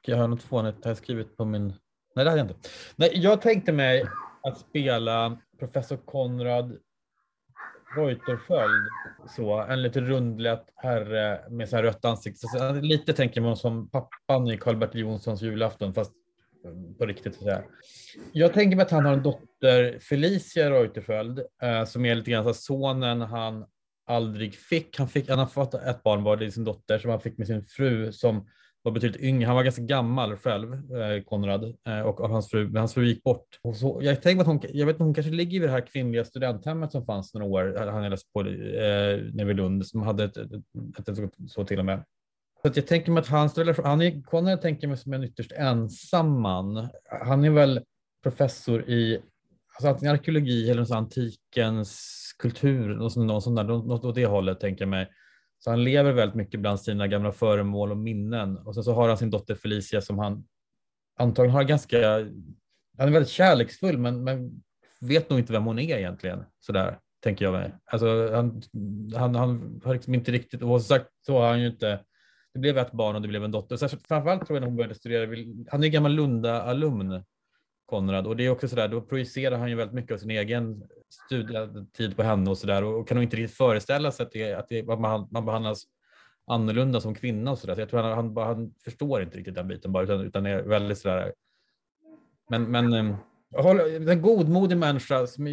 jag 0.01 0.17
har 0.17 0.27
något 0.27 0.43
fånigt 0.43 0.85
här 0.85 0.93
skrivit 0.93 1.37
på 1.37 1.45
min 1.45 1.73
Nej, 2.15 2.25
det 2.25 2.31
hade 2.31 2.41
jag 2.41 2.51
inte. 2.51 2.69
Nej, 2.95 3.11
jag 3.13 3.41
tänkte 3.41 3.71
mig 3.71 4.03
att 4.43 4.57
spela 4.57 5.37
professor 5.59 5.97
Konrad 5.97 6.77
Reuterskiöld, 7.95 8.87
så, 9.35 9.59
en 9.59 9.81
lite 9.81 10.01
rundlätt 10.01 10.65
herre 10.75 11.49
med 11.49 11.69
så 11.69 11.75
här 11.75 11.83
rött 11.83 12.05
ansikte. 12.05 12.47
Så, 12.47 12.73
lite 12.73 13.13
tänker 13.13 13.41
man 13.41 13.57
som 13.57 13.89
pappan 13.89 14.47
i 14.47 14.57
Karl-Bertil 14.57 15.01
Jonssons 15.01 15.41
julafton, 15.41 15.93
fast 15.93 16.11
mm, 16.65 16.95
på 16.95 17.05
riktigt. 17.05 17.35
Så 17.35 17.49
här. 17.49 17.65
Jag 18.31 18.53
tänker 18.53 18.75
mig 18.75 18.83
att 18.83 18.91
han 18.91 19.05
har 19.05 19.13
en 19.13 19.23
dotter, 19.23 19.99
Felicia 19.99 20.69
Reuterskiöld, 20.69 21.39
eh, 21.61 21.85
som 21.85 22.05
är 22.05 22.15
lite 22.15 22.31
grann 22.31 22.43
så 22.43 22.53
sonen 22.53 23.21
han 23.21 23.65
aldrig 24.07 24.55
fick. 24.55 24.97
Han, 24.97 25.07
fick, 25.07 25.29
han 25.29 25.39
har 25.39 25.45
fått 25.45 25.73
ett 25.73 26.03
barn 26.03 26.23
var, 26.23 26.37
det 26.37 26.51
sin 26.51 26.63
dotter, 26.63 26.99
som 26.99 27.11
han 27.11 27.21
fick 27.21 27.37
med 27.37 27.47
sin 27.47 27.65
fru 27.65 28.11
som 28.11 28.47
var 28.83 28.91
betydligt 28.91 29.21
yngre. 29.21 29.45
Han 29.45 29.55
var 29.55 29.63
ganska 29.63 29.81
gammal 29.81 30.35
själv, 30.37 30.73
eh, 30.73 31.23
Konrad, 31.23 31.75
eh, 31.87 32.01
och, 32.01 32.21
och 32.21 32.29
hans, 32.29 32.49
fru, 32.49 32.77
hans 32.77 32.93
fru 32.93 33.05
gick 33.05 33.23
bort. 33.23 33.59
Och 33.61 33.75
så, 33.75 33.99
jag 34.03 34.21
tänker 34.21 34.41
att 34.41 34.47
hon, 34.47 34.61
jag 34.73 34.85
vet 34.85 34.99
hon 34.99 35.13
kanske 35.13 35.31
ligger 35.31 35.59
vid 35.59 35.69
det 35.69 35.73
här 35.73 35.87
kvinnliga 35.87 36.25
studenthemmet 36.25 36.91
som 36.91 37.05
fanns 37.05 37.33
några 37.33 37.47
år, 37.47 37.81
eh, 37.81 37.91
han 37.91 38.09
läste 38.09 38.29
på 38.33 38.41
eh, 38.41 38.47
nere 39.33 39.45
vid 39.45 39.55
Lund, 39.55 39.87
som 39.87 40.01
hade 40.01 40.23
ett, 40.23 40.37
ett, 40.37 41.09
ett, 41.09 41.31
så 41.47 41.65
till 41.65 41.79
och 41.79 41.85
med. 41.85 42.03
Så 42.61 42.67
att 42.67 42.75
jag 42.75 42.87
tänker 42.87 43.11
mig 43.11 43.21
att 43.21 43.27
hans 43.27 43.57
relation, 43.57 43.85
han 43.85 44.01
är, 44.01 44.21
Konrad 44.21 44.61
tänker 44.61 44.87
mig 44.87 44.97
som 44.97 45.13
en 45.13 45.23
ytterst 45.23 45.51
ensam 45.51 46.41
man. 46.41 46.89
Han 47.21 47.45
är 47.45 47.49
väl 47.49 47.81
professor 48.23 48.89
i 48.89 49.21
alltså 49.75 49.89
antingen 49.89 50.13
arkeologi 50.13 50.69
eller 50.69 50.93
antikens 50.93 52.19
kultur, 52.39 52.95
något, 52.95 53.15
något 53.15 53.43
sånt 53.43 53.55
där, 53.55 53.63
något 53.63 54.05
åt 54.05 54.15
det 54.15 54.25
hållet 54.25 54.59
tänker 54.59 54.81
jag 54.81 54.89
mig. 54.89 55.09
Så 55.59 55.69
han 55.69 55.83
lever 55.83 56.11
väldigt 56.11 56.35
mycket 56.35 56.59
bland 56.59 56.79
sina 56.79 57.07
gamla 57.07 57.31
föremål 57.31 57.91
och 57.91 57.97
minnen. 57.97 58.57
Och 58.57 58.75
sen 58.75 58.83
så 58.83 58.93
har 58.93 59.07
han 59.07 59.17
sin 59.17 59.29
dotter 59.29 59.55
Felicia 59.55 60.01
som 60.01 60.19
han 60.19 60.43
antagligen 61.19 61.55
har 61.55 61.63
ganska, 61.63 61.97
han 62.97 63.07
är 63.07 63.11
väldigt 63.11 63.29
kärleksfull 63.29 63.97
men, 63.97 64.23
men 64.23 64.61
vet 65.01 65.29
nog 65.29 65.39
inte 65.39 65.53
vem 65.53 65.65
hon 65.65 65.79
är 65.79 65.97
egentligen. 65.97 66.43
Sådär 66.59 66.99
tänker 67.23 67.45
jag 67.45 67.51
mig. 67.51 67.75
Alltså, 67.85 68.31
han, 68.33 68.61
han, 69.15 69.35
han 69.35 69.81
har 69.83 69.93
liksom 69.93 70.13
inte 70.13 70.31
riktigt, 70.31 70.61
och 70.63 70.81
sagt 70.81 71.09
så 71.25 71.39
har 71.39 71.49
han 71.49 71.61
ju 71.61 71.67
inte, 71.67 71.99
det 72.53 72.59
blev 72.59 72.77
ett 72.77 72.91
barn 72.91 73.15
och 73.15 73.21
det 73.21 73.27
blev 73.27 73.43
en 73.43 73.51
dotter. 73.51 73.77
Framförallt 74.07 74.45
tror 74.45 74.55
jag 74.55 74.61
när 74.61 74.67
hon 74.67 74.75
började 74.75 74.95
studera, 74.95 75.35
han 75.71 75.83
är 75.83 75.87
gammal 75.87 76.11
Lunda-alumn, 76.11 77.23
Konrad, 77.89 78.27
och 78.27 78.35
det 78.35 78.45
är 78.45 78.49
också 78.49 78.67
sådär, 78.67 78.87
då 78.87 79.01
projicerar 79.01 79.57
han 79.57 79.69
ju 79.69 79.75
väldigt 79.75 79.95
mycket 79.95 80.13
av 80.13 80.17
sin 80.17 80.31
egen 80.31 80.83
studietid 81.09 82.15
på 82.15 82.23
henne 82.23 82.49
och 82.49 82.57
sådär 82.57 82.83
och 82.83 83.07
kan 83.07 83.15
nog 83.15 83.23
inte 83.23 83.37
riktigt 83.37 83.57
föreställa 83.57 84.11
sig 84.11 84.25
att, 84.25 84.31
det, 84.31 84.53
att, 84.53 84.69
det, 84.69 84.89
att 84.89 84.99
man, 84.99 85.27
man 85.31 85.45
behandlas 85.45 85.83
annorlunda 86.47 87.01
som 87.01 87.15
kvinna 87.15 87.51
och 87.51 87.57
sådär. 87.57 87.75
Så 87.75 87.81
jag 87.81 87.89
tror 87.89 88.01
han, 88.01 88.11
han, 88.11 88.37
han 88.37 88.73
förstår 88.83 89.21
inte 89.21 89.37
riktigt 89.37 89.55
den 89.55 89.67
biten 89.67 89.91
bara, 89.91 90.03
utan, 90.03 90.21
utan 90.21 90.45
är 90.45 90.61
väldigt 90.61 90.97
sådär. 90.97 91.33
Men, 92.49 92.71
men 92.71 92.93
ehm, 92.93 93.15
en 94.09 94.21
godmodig 94.21 94.77
människa 94.77 95.27
som 95.27 95.47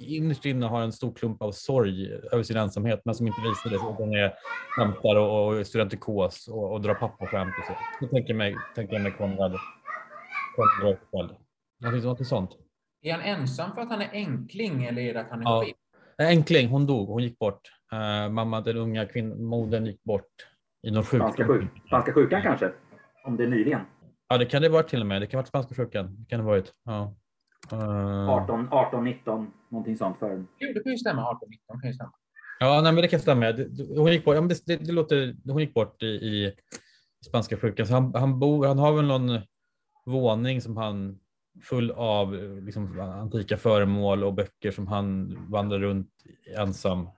innerst 0.00 0.44
inne 0.44 0.66
har 0.66 0.82
en 0.82 0.92
stor 0.92 1.14
klump 1.14 1.42
av 1.42 1.52
sorg 1.52 2.12
över 2.32 2.42
sin 2.42 2.56
ensamhet, 2.56 3.00
men 3.04 3.14
som 3.14 3.26
inte 3.26 3.40
visar 3.40 3.70
det. 3.70 3.94
Utan 3.94 4.14
är 4.14 4.34
skämtar 4.70 5.16
och, 5.16 5.46
och 5.46 5.66
studentikos 5.66 6.48
och, 6.48 6.72
och 6.72 6.80
drar 6.80 6.94
pappaskämt 6.94 7.54
och 7.58 7.66
så. 7.66 8.04
Så 8.06 8.10
tänker 8.10 8.30
jag 8.30 8.38
mig, 8.38 8.56
tänker 8.74 8.94
jag 8.94 9.02
mig 9.02 9.12
Konrad. 9.12 9.56
Konrad. 11.10 11.45
Något 11.78 12.26
sånt. 12.26 12.50
Är 13.02 13.12
han 13.12 13.20
ensam 13.20 13.74
för 13.74 13.80
att 13.80 13.88
han 13.88 14.02
är 14.02 14.10
enkling 14.12 14.84
eller 14.84 15.02
är 15.02 15.14
det 15.14 15.20
att 15.20 15.30
han 15.30 15.40
är 15.40 15.44
ja. 15.44 15.64
Enkling, 16.18 16.68
hon 16.68 16.86
dog, 16.86 17.08
hon 17.08 17.22
gick 17.22 17.38
bort. 17.38 17.60
Uh, 17.92 18.32
mamma, 18.32 18.60
den 18.60 18.76
unga 18.76 19.06
kvinnan, 19.06 19.44
modern 19.44 19.86
gick 19.86 20.04
bort 20.04 20.30
i 20.86 20.90
någon 20.90 21.04
sjukdom. 21.04 21.32
Spanska, 21.32 21.46
sjuk. 21.46 21.64
Spanska 21.86 22.12
sjukan 22.12 22.42
kanske? 22.42 22.72
Om 23.24 23.36
det 23.36 23.44
är 23.44 23.48
nyligen? 23.48 23.80
Ja, 24.28 24.38
det 24.38 24.46
kan 24.46 24.62
det 24.62 24.68
vara 24.68 24.82
till 24.82 25.00
och 25.00 25.06
med. 25.06 25.22
Det 25.22 25.26
kan 25.26 25.38
vara 25.38 25.46
spanska 25.46 25.74
sjukan. 25.74 26.16
Det 26.18 26.30
kan 26.30 26.40
det 26.40 26.46
varit. 26.46 26.72
Ja. 26.84 27.14
Uh... 27.72 28.30
18, 28.30 28.68
18, 28.70 29.04
19, 29.04 29.52
någonting 29.68 29.96
sånt 29.96 30.18
för. 30.18 30.44
Jo, 30.58 30.72
det 30.74 30.82
kan 30.82 30.92
ju 30.92 30.98
stämma. 30.98 31.22
18, 31.22 31.48
19 31.50 31.80
kan 31.80 31.90
ju 31.90 31.94
stämma. 31.94 32.12
Ja, 32.58 32.80
nej, 32.82 32.92
men 32.92 33.02
det 33.02 33.08
kan 33.08 33.20
stämma. 33.20 33.52
Hon 33.96 34.12
gick 34.12 34.24
bort, 34.24 34.34
ja, 34.34 34.40
det, 34.40 34.66
det, 34.66 34.76
det 34.76 34.92
låter, 34.92 35.36
hon 35.44 35.60
gick 35.60 35.74
bort 35.74 36.02
i, 36.02 36.06
i 36.06 36.52
spanska 37.26 37.56
sjukan. 37.56 37.86
Så 37.86 37.94
han, 37.94 38.14
han, 38.14 38.38
bor, 38.38 38.66
han 38.66 38.78
har 38.78 38.92
väl 38.92 39.06
någon 39.06 39.40
våning 40.04 40.60
som 40.60 40.76
han 40.76 41.18
full 41.62 41.90
av 41.90 42.34
eh, 42.34 42.64
liksom, 42.64 43.00
antika 43.00 43.56
föremål 43.56 44.24
och 44.24 44.34
böcker 44.34 44.70
som 44.70 44.86
han 44.86 45.36
vandrar 45.50 45.78
runt 45.78 46.10
ensam 46.56 47.08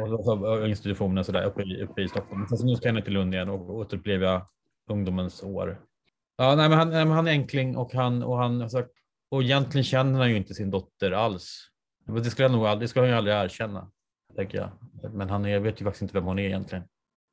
och 0.00 0.68
institutioner 0.68 1.22
så 1.22 1.32
där, 1.32 1.44
uppe, 1.44 1.62
i, 1.62 1.82
uppe 1.82 2.02
i 2.02 2.08
Stockholm. 2.08 2.46
Sen 2.48 2.58
så 2.58 2.66
nu 2.66 2.76
ska 2.76 2.92
han 2.92 3.02
till 3.02 3.12
Lund 3.12 3.34
igen 3.34 3.48
och 3.48 3.70
återuppleva 3.70 4.46
ungdomens 4.90 5.42
år. 5.42 5.80
Ja, 6.36 6.54
nej, 6.54 6.68
men 6.68 6.78
han, 6.78 7.10
han 7.10 7.26
är 7.26 7.30
enkling 7.30 7.76
och 7.76 7.92
han 7.92 8.22
och 8.22 8.38
han 8.38 8.62
alltså, 8.62 8.86
och 9.30 9.42
egentligen 9.42 9.84
känner 9.84 10.18
han 10.18 10.30
ju 10.30 10.36
inte 10.36 10.54
sin 10.54 10.70
dotter 10.70 11.12
alls. 11.12 11.70
Det 12.06 12.24
skulle, 12.24 12.48
han 12.48 12.56
nog 12.56 12.66
aldrig, 12.66 12.84
det 12.84 12.88
skulle 12.88 13.02
han 13.02 13.10
ju 13.10 13.16
aldrig 13.16 13.36
erkänna, 13.36 13.90
tänker 14.36 14.58
jag. 14.58 14.70
Men 15.12 15.30
han 15.30 15.46
är, 15.46 15.58
vet 15.58 15.80
ju 15.80 15.84
faktiskt 15.84 16.02
inte 16.02 16.14
vem 16.14 16.24
hon 16.24 16.38
är 16.38 16.42
egentligen. 16.42 16.84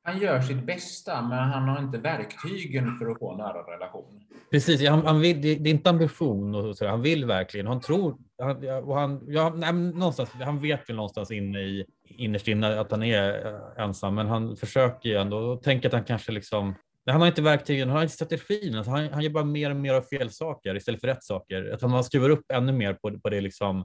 Han 0.04 0.18
gör 0.18 0.40
sitt 0.40 0.66
bästa, 0.66 1.22
men 1.22 1.38
han 1.38 1.68
har 1.68 1.78
inte 1.78 1.98
verktygen 1.98 2.98
för 2.98 3.10
att 3.10 3.18
få 3.18 3.32
en 3.32 3.38
nära 3.38 3.74
relation. 3.74 4.20
Precis, 4.50 4.88
han, 4.88 5.06
han 5.06 5.20
vill, 5.20 5.42
det, 5.42 5.48
är 5.48 5.66
inte 5.66 5.90
ambition 5.90 6.54
och 6.54 6.76
så, 6.76 6.86
han 6.86 7.02
vill 7.02 7.24
verkligen. 7.24 7.66
Han 7.66 7.80
tror, 7.80 8.16
han, 8.38 8.68
och 8.84 8.96
han, 8.96 9.24
ja, 9.28 9.52
nej, 9.56 9.72
någonstans, 9.72 10.30
han 10.30 10.60
vet 10.60 10.88
väl 10.88 10.96
någonstans 10.96 11.30
inne 11.30 11.60
i 11.60 11.86
innerst 12.04 12.48
inne 12.48 12.80
att 12.80 12.90
han 12.90 13.02
är 13.02 13.46
eh, 13.46 13.84
ensam, 13.84 14.14
men 14.14 14.26
han 14.26 14.56
försöker 14.56 15.08
ju 15.08 15.16
ändå 15.16 15.36
och 15.36 15.62
tänker 15.62 15.88
att 15.88 15.94
han 15.94 16.04
kanske 16.04 16.32
liksom 16.32 16.74
han 17.06 17.20
har 17.20 17.28
inte 17.28 17.42
verktygen, 17.42 17.88
han 17.88 17.96
har 17.96 18.02
inte 18.02 18.14
strategin. 18.14 18.76
Alltså 18.76 18.90
han, 18.90 19.08
han 19.12 19.22
gör 19.22 19.30
bara 19.30 19.44
mer 19.44 19.70
och 19.70 19.76
mer 19.76 19.94
av 19.94 20.02
fel 20.02 20.30
saker 20.30 20.76
istället 20.76 21.00
för 21.00 21.08
rätt 21.08 21.24
saker. 21.24 21.72
Att 21.74 21.82
han 21.82 22.04
skruvar 22.04 22.30
upp 22.30 22.44
ännu 22.52 22.72
mer 22.72 22.94
på, 22.94 23.18
på 23.20 23.30
det 23.30 23.40
liksom. 23.40 23.84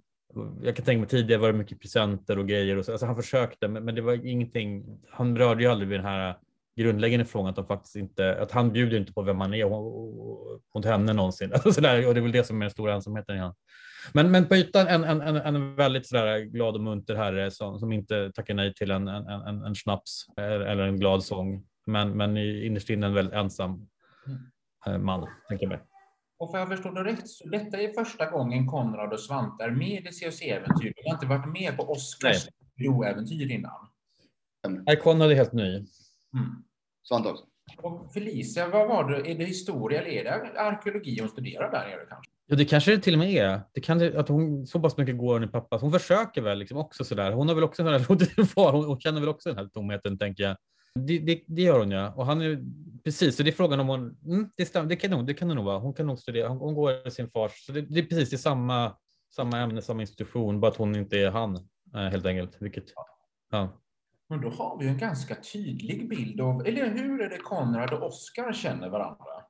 Jag 0.63 0.75
kan 0.75 0.85
tänka 0.85 0.99
mig 0.99 1.09
tidigare 1.09 1.41
var 1.41 1.51
det 1.51 1.57
mycket 1.57 1.81
presenter 1.81 2.39
och 2.39 2.47
grejer 2.47 2.77
och 2.77 2.85
så. 2.85 2.91
Alltså 2.91 3.05
han 3.05 3.15
försökte, 3.15 3.67
men, 3.67 3.85
men 3.85 3.95
det 3.95 4.01
var 4.01 4.25
ingenting. 4.25 4.99
Han 5.09 5.37
rörde 5.37 5.63
ju 5.63 5.69
aldrig 5.69 5.89
vid 5.89 5.99
den 5.99 6.05
här 6.05 6.37
grundläggande 6.75 7.25
frågan 7.25 7.49
att 7.49 7.55
de 7.55 7.65
faktiskt 7.65 7.95
inte, 7.95 8.41
att 8.41 8.51
han 8.51 8.71
bjuder 8.71 8.97
inte 8.97 9.13
på 9.13 9.21
vem 9.21 9.41
han 9.41 9.53
är 9.53 9.69
mot 10.75 10.85
henne 10.85 11.13
någonsin. 11.13 11.51
Alltså 11.65 11.81
där, 11.81 12.07
och 12.07 12.13
det 12.13 12.19
är 12.19 12.21
väl 12.21 12.31
det 12.31 12.43
som 12.43 12.61
är 12.61 12.65
den 12.65 12.71
stora 12.71 12.93
ensamheten 12.93 13.35
i 13.35 13.39
han. 13.39 13.53
Men, 14.13 14.31
men 14.31 14.47
på 14.47 14.55
ytan 14.55 14.87
en, 14.87 15.03
en, 15.03 15.21
en, 15.21 15.35
en 15.35 15.75
väldigt 15.75 16.07
sådär 16.07 16.39
glad 16.39 16.75
och 16.75 16.81
munter 16.81 17.15
herre 17.15 17.51
som, 17.51 17.79
som 17.79 17.91
inte 17.91 18.31
tackar 18.31 18.53
nej 18.53 18.73
till 18.73 18.91
en, 18.91 19.07
en, 19.07 19.27
en, 19.27 19.63
en 19.63 19.75
snaps 19.75 20.25
eller 20.37 20.83
en 20.83 20.99
glad 20.99 21.23
sång. 21.23 21.65
Men, 21.85 22.17
men 22.17 22.37
innerst 22.37 22.89
inne 22.89 23.07
en 23.07 23.13
väldigt 23.13 23.35
ensam 23.35 23.87
mm. 24.27 24.39
Eh, 24.87 24.97
man, 24.97 25.27
tänker 25.47 25.65
jag 25.65 25.69
mig. 25.69 25.79
Och 26.39 26.51
för 26.51 26.57
jag 26.57 26.67
förstår 26.67 26.91
det 26.91 27.03
rätt, 27.03 27.29
så 27.29 27.49
detta 27.49 27.81
är 27.81 27.93
första 27.93 28.29
gången 28.29 28.67
Konrad 28.67 29.13
och 29.13 29.19
Svante 29.19 29.63
är 29.63 29.71
med 29.71 30.05
i 30.05 30.11
COC-äventyr. 30.11 30.93
De 30.95 31.09
har 31.09 31.15
inte 31.15 31.25
varit 31.25 31.53
med 31.53 31.77
på 31.77 31.83
Oscars 31.83 32.47
broäventyr 32.75 33.51
innan. 33.51 33.87
Nej, 34.67 34.97
Konrad 34.97 35.31
är 35.31 35.35
helt 35.35 35.53
ny. 35.53 35.75
Mm. 35.75 35.85
Svante 37.03 37.29
också. 37.29 37.45
Och 37.77 38.13
Felicia, 38.13 38.67
vad 38.67 38.87
var 38.87 39.11
det? 39.11 39.31
Är 39.31 39.37
det 39.37 39.45
historia 39.45 40.01
eller 40.01 40.11
är 40.11 40.23
det 40.23 40.61
arkeologi 40.61 41.19
hon 41.19 41.29
studerar 41.29 41.71
där 41.71 41.87
nere 41.87 42.05
kanske? 42.09 42.31
Ja, 42.49 42.55
det 42.55 42.65
kanske 42.65 42.91
det 42.91 43.01
till 43.01 43.13
och 43.13 43.19
med 43.19 43.29
är. 43.29 43.61
Det 43.73 43.81
kan, 43.81 44.17
att 44.17 44.27
hon 44.27 44.67
så 44.67 44.79
pass 44.79 44.97
mycket 44.97 45.17
går 45.17 45.43
i 45.43 45.47
pappa. 45.47 45.77
Hon 45.77 45.91
försöker 45.91 46.41
väl 46.41 46.59
liksom 46.59 46.77
också 46.77 47.03
så 47.03 47.15
där. 47.15 47.31
Hon 47.31 47.47
har 47.47 47.55
väl 47.55 47.63
också 47.63 47.83
en 47.83 48.03
hon, 48.03 48.19
hon 48.85 48.99
känner 48.99 49.19
väl 49.19 49.29
också 49.29 49.49
den 49.49 49.57
här 49.57 49.67
tomheten, 49.67 50.17
tänker 50.17 50.43
jag. 50.43 50.57
Det, 50.97 51.19
det, 51.19 51.43
det, 51.47 51.61
gör 51.61 51.79
hon 51.79 51.91
ja. 51.91 52.13
Och 52.15 52.25
han 52.25 52.41
är, 52.41 52.63
precis, 53.03 53.37
så 53.37 53.43
det 53.43 53.49
är 53.49 53.53
frågan 53.53 53.79
om 53.79 53.87
hon, 53.87 54.17
mm, 54.25 54.49
det, 54.55 54.65
stämmer, 54.65 54.89
det, 54.89 54.95
kan 54.95 55.11
nog, 55.11 55.25
det 55.25 55.33
kan 55.33 55.47
det 55.47 55.53
nog 55.53 55.65
vara. 55.65 55.79
Hon 55.79 55.93
kan 55.93 56.07
nog 56.07 56.19
studera, 56.19 56.47
hon, 56.47 56.57
hon 56.57 56.73
går 56.73 57.07
i 57.07 57.11
sin 57.11 57.29
fars, 57.29 57.65
så 57.65 57.71
det, 57.71 57.81
det 57.81 57.99
är 57.99 58.03
precis 58.03 58.29
det 58.29 58.37
samma, 58.37 58.95
samma 59.35 59.59
ämne, 59.59 59.81
samma 59.81 60.01
institution, 60.01 60.59
bara 60.59 60.71
att 60.71 60.77
hon 60.77 60.95
inte 60.95 61.17
är 61.17 61.31
han 61.31 61.55
eh, 61.95 62.01
helt 62.01 62.25
enkelt. 62.25 62.57
Vilket, 62.59 62.85
ja. 63.51 63.81
Men 64.29 64.41
då 64.41 64.49
har 64.49 64.79
vi 64.79 64.87
en 64.87 64.97
ganska 64.97 65.35
tydlig 65.35 66.09
bild 66.09 66.41
av, 66.41 66.65
eller 66.65 66.89
hur 66.89 67.21
är 67.21 67.29
det 67.29 67.37
Konrad 67.37 67.93
och 67.93 68.03
Oskar 68.03 68.53
känner 68.53 68.89
varandra? 68.89 69.43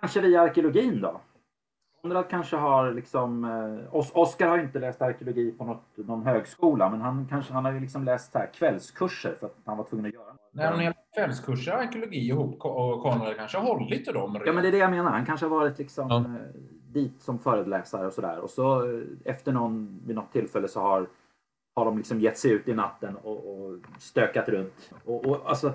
Kanske 0.00 0.20
via 0.20 0.40
arkeologin 0.40 1.00
då? 1.00 1.20
Konrad 2.02 2.28
kanske 2.30 2.56
har 2.56 2.92
liksom, 2.92 3.44
eh, 3.44 3.96
Oskar 4.18 4.48
har 4.48 4.58
inte 4.58 4.78
läst 4.78 5.02
arkeologi 5.02 5.52
på 5.52 5.64
något, 5.64 5.96
någon 5.96 6.22
högskola, 6.22 6.90
men 6.90 7.00
han 7.00 7.26
kanske 7.30 7.52
han 7.52 7.64
har 7.64 7.72
ju 7.72 7.80
liksom 7.80 8.04
läst 8.04 8.34
här 8.34 8.50
kvällskurser 8.54 9.36
för 9.40 9.46
att 9.46 9.56
han 9.64 9.76
var 9.76 9.84
tvungen 9.84 10.06
att 10.06 10.14
göra. 10.14 10.34
När 10.52 10.72
han 10.72 10.84
har 10.84 10.94
kvällskurser 11.14 11.72
i 11.72 11.74
arkeologi 11.74 12.26
ihop 12.28 12.64
och 12.64 13.02
Konrad 13.02 13.36
kanske 13.36 13.58
har 13.58 13.64
hållit 13.64 14.08
i 14.08 14.12
dem. 14.12 14.42
Ja, 14.46 14.52
men 14.52 14.62
det 14.62 14.68
är 14.68 14.72
det 14.72 14.78
jag 14.78 14.90
menar. 14.90 15.10
Han 15.10 15.26
kanske 15.26 15.46
har 15.46 15.50
varit 15.50 15.78
liksom 15.78 16.06
ja. 16.10 16.18
Eh, 16.18 16.60
dit 16.92 17.22
som 17.22 17.38
föreläsare 17.38 18.06
och 18.06 18.12
sådär. 18.12 18.38
Och 18.38 18.50
så 18.50 18.90
eh, 18.90 19.02
efter 19.24 19.52
någon, 19.52 20.00
vid 20.06 20.16
något 20.16 20.32
tillfälle 20.32 20.68
så 20.68 20.80
har, 20.80 21.06
har 21.74 21.84
de 21.84 21.96
liksom 21.96 22.20
gett 22.20 22.38
sig 22.38 22.50
ut 22.50 22.68
i 22.68 22.74
natten 22.74 23.16
och, 23.16 23.36
och 23.36 23.78
stökat 23.98 24.48
runt. 24.48 24.90
Och, 25.04 25.26
och 25.26 25.50
alltså, 25.50 25.74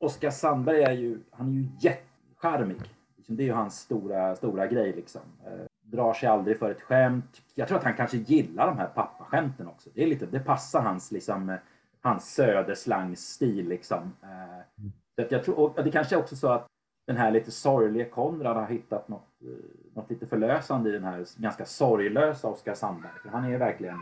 Oskar 0.00 0.30
Sandberg 0.30 0.82
är 0.82 0.92
ju, 0.92 1.20
han 1.30 1.48
är 1.48 1.52
ju 1.52 1.66
jättecharmig. 1.80 2.80
Liksom, 3.24 3.36
det 3.36 3.42
är 3.42 3.46
ju 3.46 3.52
hans 3.52 3.78
stora, 3.80 4.36
stora 4.36 4.66
grej 4.66 4.92
liksom. 4.92 5.20
Eh, 5.46 5.66
drar 5.82 6.14
sig 6.14 6.28
aldrig 6.28 6.58
för 6.58 6.70
ett 6.70 6.82
skämt. 6.82 7.42
Jag 7.54 7.68
tror 7.68 7.78
att 7.78 7.84
han 7.84 7.94
kanske 7.94 8.16
gillar 8.16 8.66
de 8.66 8.78
här 8.78 8.86
pappaskämten 8.86 9.68
också. 9.68 9.90
Det, 9.94 10.02
är 10.02 10.06
lite, 10.06 10.26
det 10.26 10.40
passar 10.40 10.80
hans, 10.80 11.12
liksom, 11.12 11.50
eh, 11.50 11.56
hans 12.00 12.34
söderslangstil 12.34 13.68
liksom. 13.68 14.12
Eh, 14.22 14.84
så 15.16 15.26
jag 15.34 15.44
tror, 15.44 15.58
och 15.58 15.84
det 15.84 15.90
kanske 15.90 16.14
är 16.14 16.18
också 16.18 16.36
så 16.36 16.48
att 16.48 16.66
den 17.06 17.16
här 17.16 17.30
lite 17.30 17.50
sorgliga 17.50 18.10
Konrad 18.10 18.56
har 18.56 18.66
hittat 18.66 19.08
något, 19.08 19.42
eh, 19.42 19.94
något 19.94 20.10
lite 20.10 20.26
förlösande 20.26 20.90
i 20.90 20.92
den 20.92 21.04
här 21.04 21.26
ganska 21.36 21.64
sorglösa 21.64 22.48
Oskar 22.48 22.74
Sandberg. 22.74 23.12
För 23.22 23.28
han 23.28 23.44
är 23.44 23.58
verkligen, 23.58 23.98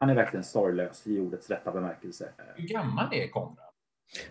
han 0.00 0.10
är 0.10 0.14
verkligen 0.14 0.44
sorglös 0.44 1.06
i 1.06 1.20
ordets 1.20 1.50
rätta 1.50 1.72
bemärkelse. 1.72 2.28
Hur 2.56 2.68
gammal 2.68 3.08
är 3.12 3.28
Konrad? 3.28 3.71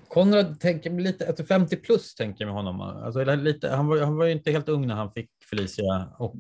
Konrad 0.08 0.60
tänker 0.60 0.90
lite, 0.90 1.28
alltså 1.28 1.44
50 1.44 1.76
plus 1.78 2.16
tänker 2.16 2.46
med 2.46 2.54
honom. 2.54 2.82
Alltså 2.82 3.36
lite, 3.36 3.70
han, 3.70 3.88
var, 3.88 4.02
han 4.02 4.18
var 4.18 4.26
ju 4.26 4.32
inte 4.32 4.52
helt 4.52 4.70
ung 4.70 4.88
när 4.88 4.96
han 4.96 5.12
fick 5.12 5.30
Felicia 5.50 6.08
och, 6.18 6.36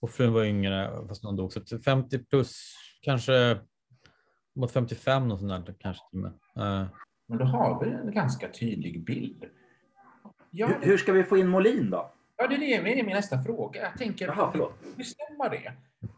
och 0.00 0.10
frun 0.10 0.32
var 0.32 0.44
yngre 0.44 0.90
fast 1.08 1.24
hon 1.24 1.36
dog. 1.36 1.52
Så 1.52 1.78
50 1.78 2.18
plus, 2.18 2.74
kanske 3.00 3.58
mot 4.56 4.72
55 4.72 5.32
och 5.32 5.38
sånt 5.38 5.66
där 5.66 5.74
kanske. 5.78 6.04
Uh. 6.16 6.86
Men 7.28 7.38
då 7.38 7.44
har 7.44 7.84
vi 7.84 7.90
en 7.90 8.14
ganska 8.14 8.48
tydlig 8.48 9.04
bild. 9.04 9.44
Ja, 10.50 10.66
hur, 10.66 10.86
hur 10.86 10.98
ska 10.98 11.12
vi 11.12 11.24
få 11.24 11.36
in 11.36 11.48
Molin 11.48 11.90
då? 11.90 12.12
Ja, 12.44 12.48
det 12.48 12.54
är, 12.54 12.58
det, 12.58 12.82
det 12.82 13.00
är 13.00 13.04
min 13.04 13.14
nästa 13.14 13.42
fråga. 13.42 13.82
Jag 13.82 13.98
tänker 13.98 14.26
Jaha, 14.26 14.48
förlåt. 14.52 14.96
bestämma 14.96 15.48
det. 15.48 15.72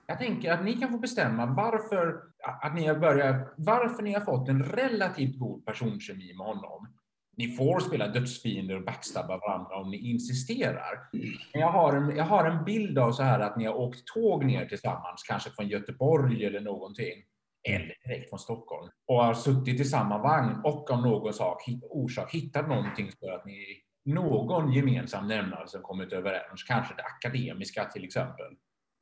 Jag 0.06 0.18
tänker 0.18 0.52
att 0.52 0.64
ni 0.64 0.72
kan 0.72 0.90
få 0.90 0.98
bestämma 0.98 1.46
varför, 1.46 2.20
att 2.62 2.74
ni 2.74 2.86
har 2.86 2.94
börjat, 2.94 3.54
varför 3.56 4.02
ni 4.02 4.12
har 4.12 4.20
fått 4.20 4.48
en 4.48 4.62
relativt 4.64 5.38
god 5.38 5.64
personkemi 5.66 6.34
med 6.34 6.46
honom. 6.46 6.88
ni 7.36 7.56
får 7.56 7.80
spela 7.80 8.08
dödsfiender 8.08 8.76
och 8.76 8.84
backstabba 8.84 9.38
varandra 9.38 9.76
om 9.76 9.90
ni 9.90 10.10
insisterar. 10.10 11.08
Men 11.52 11.60
jag 11.60 11.72
har, 11.72 11.92
en, 11.92 12.16
jag 12.16 12.24
har 12.24 12.44
en 12.44 12.64
bild 12.64 12.98
av 12.98 13.12
så 13.12 13.22
här 13.22 13.40
att 13.40 13.56
ni 13.56 13.64
har 13.64 13.74
åkt 13.74 14.06
tåg 14.14 14.44
ner 14.44 14.66
tillsammans, 14.66 15.22
kanske 15.28 15.50
från 15.50 15.68
Göteborg 15.68 16.44
eller 16.44 16.60
någonting, 16.60 17.22
eller 17.68 17.94
direkt 18.04 18.28
från 18.28 18.38
Stockholm, 18.38 18.90
och 19.06 19.24
har 19.24 19.34
suttit 19.34 19.80
i 19.80 19.84
samma 19.84 20.18
vagn 20.18 20.60
och 20.64 20.90
av 20.90 21.02
någon 21.02 21.32
sak, 21.32 21.62
orsak 21.82 22.34
hittat 22.34 22.68
någonting 22.68 23.10
för 23.20 23.32
att 23.32 23.46
ni 23.46 23.82
någon 24.06 24.72
gemensam 24.72 25.28
nämnare 25.28 25.68
som 25.68 25.82
kommit 25.82 26.12
överens, 26.12 26.62
kanske 26.62 26.94
det 26.94 27.02
akademiska 27.02 27.84
till 27.84 28.04
exempel. 28.04 28.46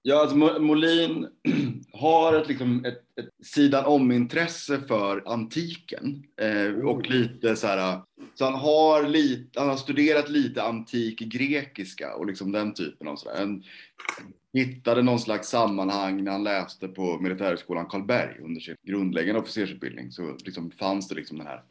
Ja, 0.07 0.21
alltså 0.21 0.37
Molin 0.37 1.29
har 1.93 2.35
ett, 2.35 2.49
liksom, 2.49 2.85
ett, 2.85 2.99
ett 3.21 3.47
sidan 3.47 3.85
om-intresse 3.85 4.81
för 4.81 5.23
antiken 5.27 6.25
eh, 6.41 6.85
och 6.85 7.11
lite 7.11 7.57
så 7.57 7.67
här, 7.67 8.01
så 8.35 8.45
han 8.45 8.55
har, 8.55 9.09
lite, 9.09 9.61
han 9.61 9.69
har 9.69 9.77
studerat 9.77 10.29
lite 10.29 10.63
antik 10.63 11.19
grekiska 11.19 12.15
och 12.15 12.27
liksom 12.27 12.53
den 12.53 12.75
typen 12.75 13.09
av 13.09 13.17
sådär. 13.17 13.39
Han 13.39 13.63
hittade 14.53 15.03
någon 15.03 15.21
slags 15.21 15.49
sammanhang 15.49 16.25
när 16.25 16.33
han 16.33 16.45
läste 16.45 16.89
på 16.89 17.21
militärhögskolan 17.21 17.87
Karlberg 17.87 18.39
under 18.45 18.61
sin 18.61 18.77
grundläggande 18.87 19.41
officersutbildning 19.41 20.13
så 20.13 20.37
liksom 20.45 20.71
fanns 20.71 21.09
det 21.09 21.15
liksom 21.15 21.39
den 21.39 21.47
här 21.47 21.63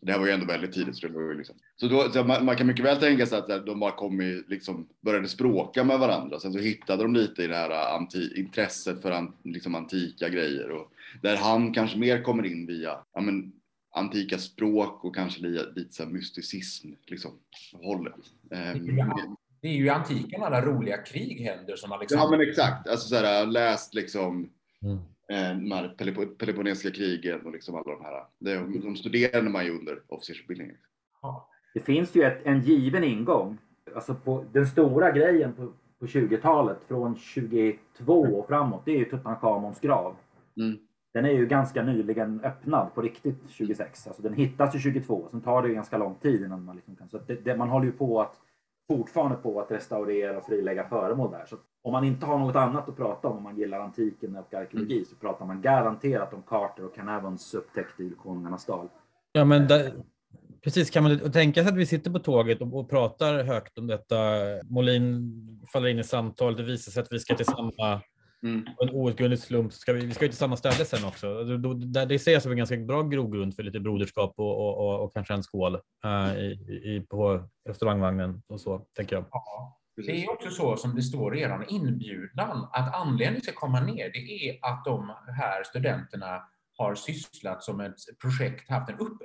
det 0.00 0.12
här 0.12 0.18
var 0.18 0.26
ju 0.26 0.32
ändå 0.32 0.46
väldigt 0.46 0.72
tidigt. 0.72 0.96
Så, 0.96 1.06
det 1.06 1.12
var 1.12 1.22
ju 1.22 1.34
liksom. 1.34 1.56
så, 1.76 1.88
då, 1.88 2.10
så 2.12 2.24
man, 2.24 2.44
man, 2.44 2.56
kan 2.56 2.66
mycket 2.66 2.84
väl 2.84 2.96
tänka 2.96 3.26
sig 3.26 3.38
att 3.38 3.66
de 3.66 3.80
bara 3.80 3.90
kom 3.92 4.20
i, 4.20 4.42
liksom, 4.48 4.88
började 5.00 5.28
språka 5.28 5.84
med 5.84 5.98
varandra. 5.98 6.40
Sen 6.40 6.52
så 6.52 6.58
hittade 6.58 7.02
de 7.02 7.14
lite 7.14 7.42
i 7.42 7.46
det 7.46 7.56
här 7.56 7.70
äh, 7.70 7.94
anti, 7.94 8.40
intresset 8.40 9.02
för 9.02 9.10
an, 9.10 9.32
liksom, 9.42 9.74
antika 9.74 10.28
grejer. 10.28 10.70
Och 10.70 10.92
där 11.22 11.36
han 11.36 11.74
kanske 11.74 11.98
mer 11.98 12.22
kommer 12.22 12.46
in 12.46 12.66
via 12.66 12.98
ja, 13.14 13.20
men, 13.20 13.52
antika 13.94 14.38
språk 14.38 15.04
och 15.04 15.14
kanske 15.14 15.42
lite, 15.42 15.72
lite 15.76 15.94
så 15.94 16.06
mysticism. 16.06 16.88
Liksom, 17.06 17.30
hållet. 17.72 18.14
Um, 18.50 18.96
det 19.60 19.68
är 19.68 19.72
ju 19.72 19.86
i 19.86 19.88
antiken 19.88 20.42
alla 20.42 20.62
roliga 20.62 20.96
krig 20.96 21.40
händer 21.40 21.76
som 21.76 21.92
Alexander. 21.92 22.24
Ja 22.24 22.30
men 22.30 22.48
exakt, 22.48 22.88
alltså 22.88 23.08
så 23.08 23.16
här, 23.16 23.46
läst 23.46 23.94
liksom 23.94 24.50
mm 24.82 24.98
Eh, 25.28 25.88
Peloponnesiska 26.38 26.90
krigen 26.90 27.46
och 27.46 27.52
liksom 27.52 27.74
alla 27.74 27.96
de 27.96 28.04
här. 28.04 28.24
De, 28.38 28.80
de 28.80 28.96
studerade 28.96 29.50
man 29.50 29.64
ju 29.64 29.78
under 29.78 30.02
officersutbildningen. 30.08 30.76
Det 31.74 31.80
finns 31.80 32.14
ju 32.14 32.22
ett, 32.22 32.46
en 32.46 32.60
given 32.60 33.04
ingång. 33.04 33.58
Alltså 33.94 34.14
på, 34.14 34.44
den 34.52 34.66
stora 34.66 35.10
grejen 35.10 35.52
på, 35.52 35.72
på 35.98 36.06
20-talet 36.06 36.78
från 36.88 37.16
22 37.16 37.78
och 38.12 38.46
framåt, 38.48 38.82
det 38.84 38.90
är 38.90 38.98
ju 38.98 39.04
Tutankhamons 39.04 39.80
grav. 39.80 40.16
Mm. 40.56 40.78
Den 41.14 41.24
är 41.24 41.32
ju 41.32 41.46
ganska 41.46 41.82
nyligen 41.82 42.40
öppnad 42.44 42.94
på 42.94 43.02
riktigt 43.02 43.42
26. 43.48 44.06
Alltså 44.06 44.22
den 44.22 44.34
hittas 44.34 44.74
ju 44.74 44.78
22, 44.78 45.28
sen 45.30 45.40
tar 45.40 45.62
det 45.62 45.68
ju 45.68 45.74
ganska 45.74 45.98
lång 45.98 46.14
tid 46.14 46.44
innan 46.44 46.64
man 46.64 46.76
liksom 46.76 46.96
kan... 46.96 47.08
Så 47.08 47.18
det, 47.18 47.44
det, 47.44 47.56
man 47.56 47.68
håller 47.68 47.86
ju 47.86 47.92
på 47.92 48.20
att 48.20 48.36
fortfarande 48.88 49.36
på 49.36 49.60
att 49.60 49.70
restaurera 49.70 50.38
och 50.38 50.44
frilägga 50.44 50.88
föremål 50.88 51.30
där. 51.30 51.44
Så 51.46 51.56
om 51.82 51.92
man 51.92 52.04
inte 52.04 52.26
har 52.26 52.38
något 52.38 52.56
annat 52.56 52.88
att 52.88 52.96
prata 52.96 53.28
om, 53.28 53.36
om 53.36 53.42
man 53.42 53.56
gillar 53.56 53.80
antiken 53.80 54.36
och 54.36 54.54
arkeologi, 54.54 54.94
mm. 54.94 55.04
så 55.04 55.16
pratar 55.16 55.46
man 55.46 55.62
garanterat 55.62 56.34
om 56.34 56.42
Carter 56.42 56.84
och 56.84 56.94
Carnarvons 56.94 57.54
upptäckt 57.54 58.00
i 58.00 58.10
Konungarnas 58.10 58.66
dal. 58.66 58.88
Ja, 59.32 59.44
men 59.44 59.68
där, 59.68 59.92
precis. 60.64 60.90
Kan 60.90 61.02
man 61.02 61.32
tänka 61.32 61.62
sig 61.62 61.72
att 61.72 61.78
vi 61.78 61.86
sitter 61.86 62.10
på 62.10 62.18
tåget 62.18 62.60
och, 62.60 62.78
och 62.78 62.90
pratar 62.90 63.44
högt 63.44 63.78
om 63.78 63.86
detta? 63.86 64.16
Molin 64.68 65.32
faller 65.72 65.88
in 65.88 65.98
i 65.98 66.04
samtal. 66.04 66.56
Det 66.56 66.62
visar 66.62 66.92
sig 66.92 67.02
att 67.02 67.12
vi 67.12 67.18
ska 67.18 67.34
till 67.34 67.46
samma 67.46 68.00
Mm. 68.42 68.66
En 68.80 68.90
outgrundlig 68.90 69.38
slump. 69.38 69.72
Ska 69.72 69.92
vi, 69.92 70.06
vi 70.06 70.14
ska 70.14 70.24
ju 70.24 70.28
till 70.28 70.38
samma 70.38 70.56
ställe 70.56 70.84
sen 70.84 71.04
också. 71.04 71.44
Då, 71.44 71.56
då, 71.56 72.04
det 72.04 72.18
ser 72.18 72.32
jag 72.32 72.42
som 72.42 72.52
en 72.52 72.58
ganska 72.58 72.76
bra 72.76 73.02
grogrund 73.02 73.56
för 73.56 73.62
lite 73.62 73.80
broderskap 73.80 74.34
och, 74.36 74.58
och, 74.58 74.78
och, 74.78 75.04
och 75.04 75.14
kanske 75.14 75.34
en 75.34 75.42
skål 75.42 75.74
uh, 76.04 76.38
i, 76.38 76.50
i, 76.84 77.06
på 77.10 77.48
restaurangvagnen 77.68 78.42
och 78.46 78.60
så, 78.60 78.78
tänker 78.78 79.16
jag. 79.16 79.24
Ja. 79.30 79.74
Det 80.06 80.24
är 80.24 80.30
också 80.30 80.50
så 80.50 80.76
som 80.76 80.94
det 80.94 81.02
står 81.02 81.36
i 81.36 81.40
er 81.40 81.64
inbjudan, 81.68 82.68
att 82.72 82.94
anledningen 82.94 83.40
till 83.40 83.50
att 83.50 83.56
komma 83.56 83.80
ner, 83.80 84.10
det 84.12 84.48
är 84.48 84.58
att 84.62 84.84
de 84.84 85.12
här 85.36 85.64
studenterna 85.64 86.42
har 86.76 86.94
sysslat 86.94 87.62
som 87.62 87.80
ett 87.80 87.94
projekt, 88.22 88.70
haft 88.70 88.90
en 88.90 88.98
upp, 88.98 89.18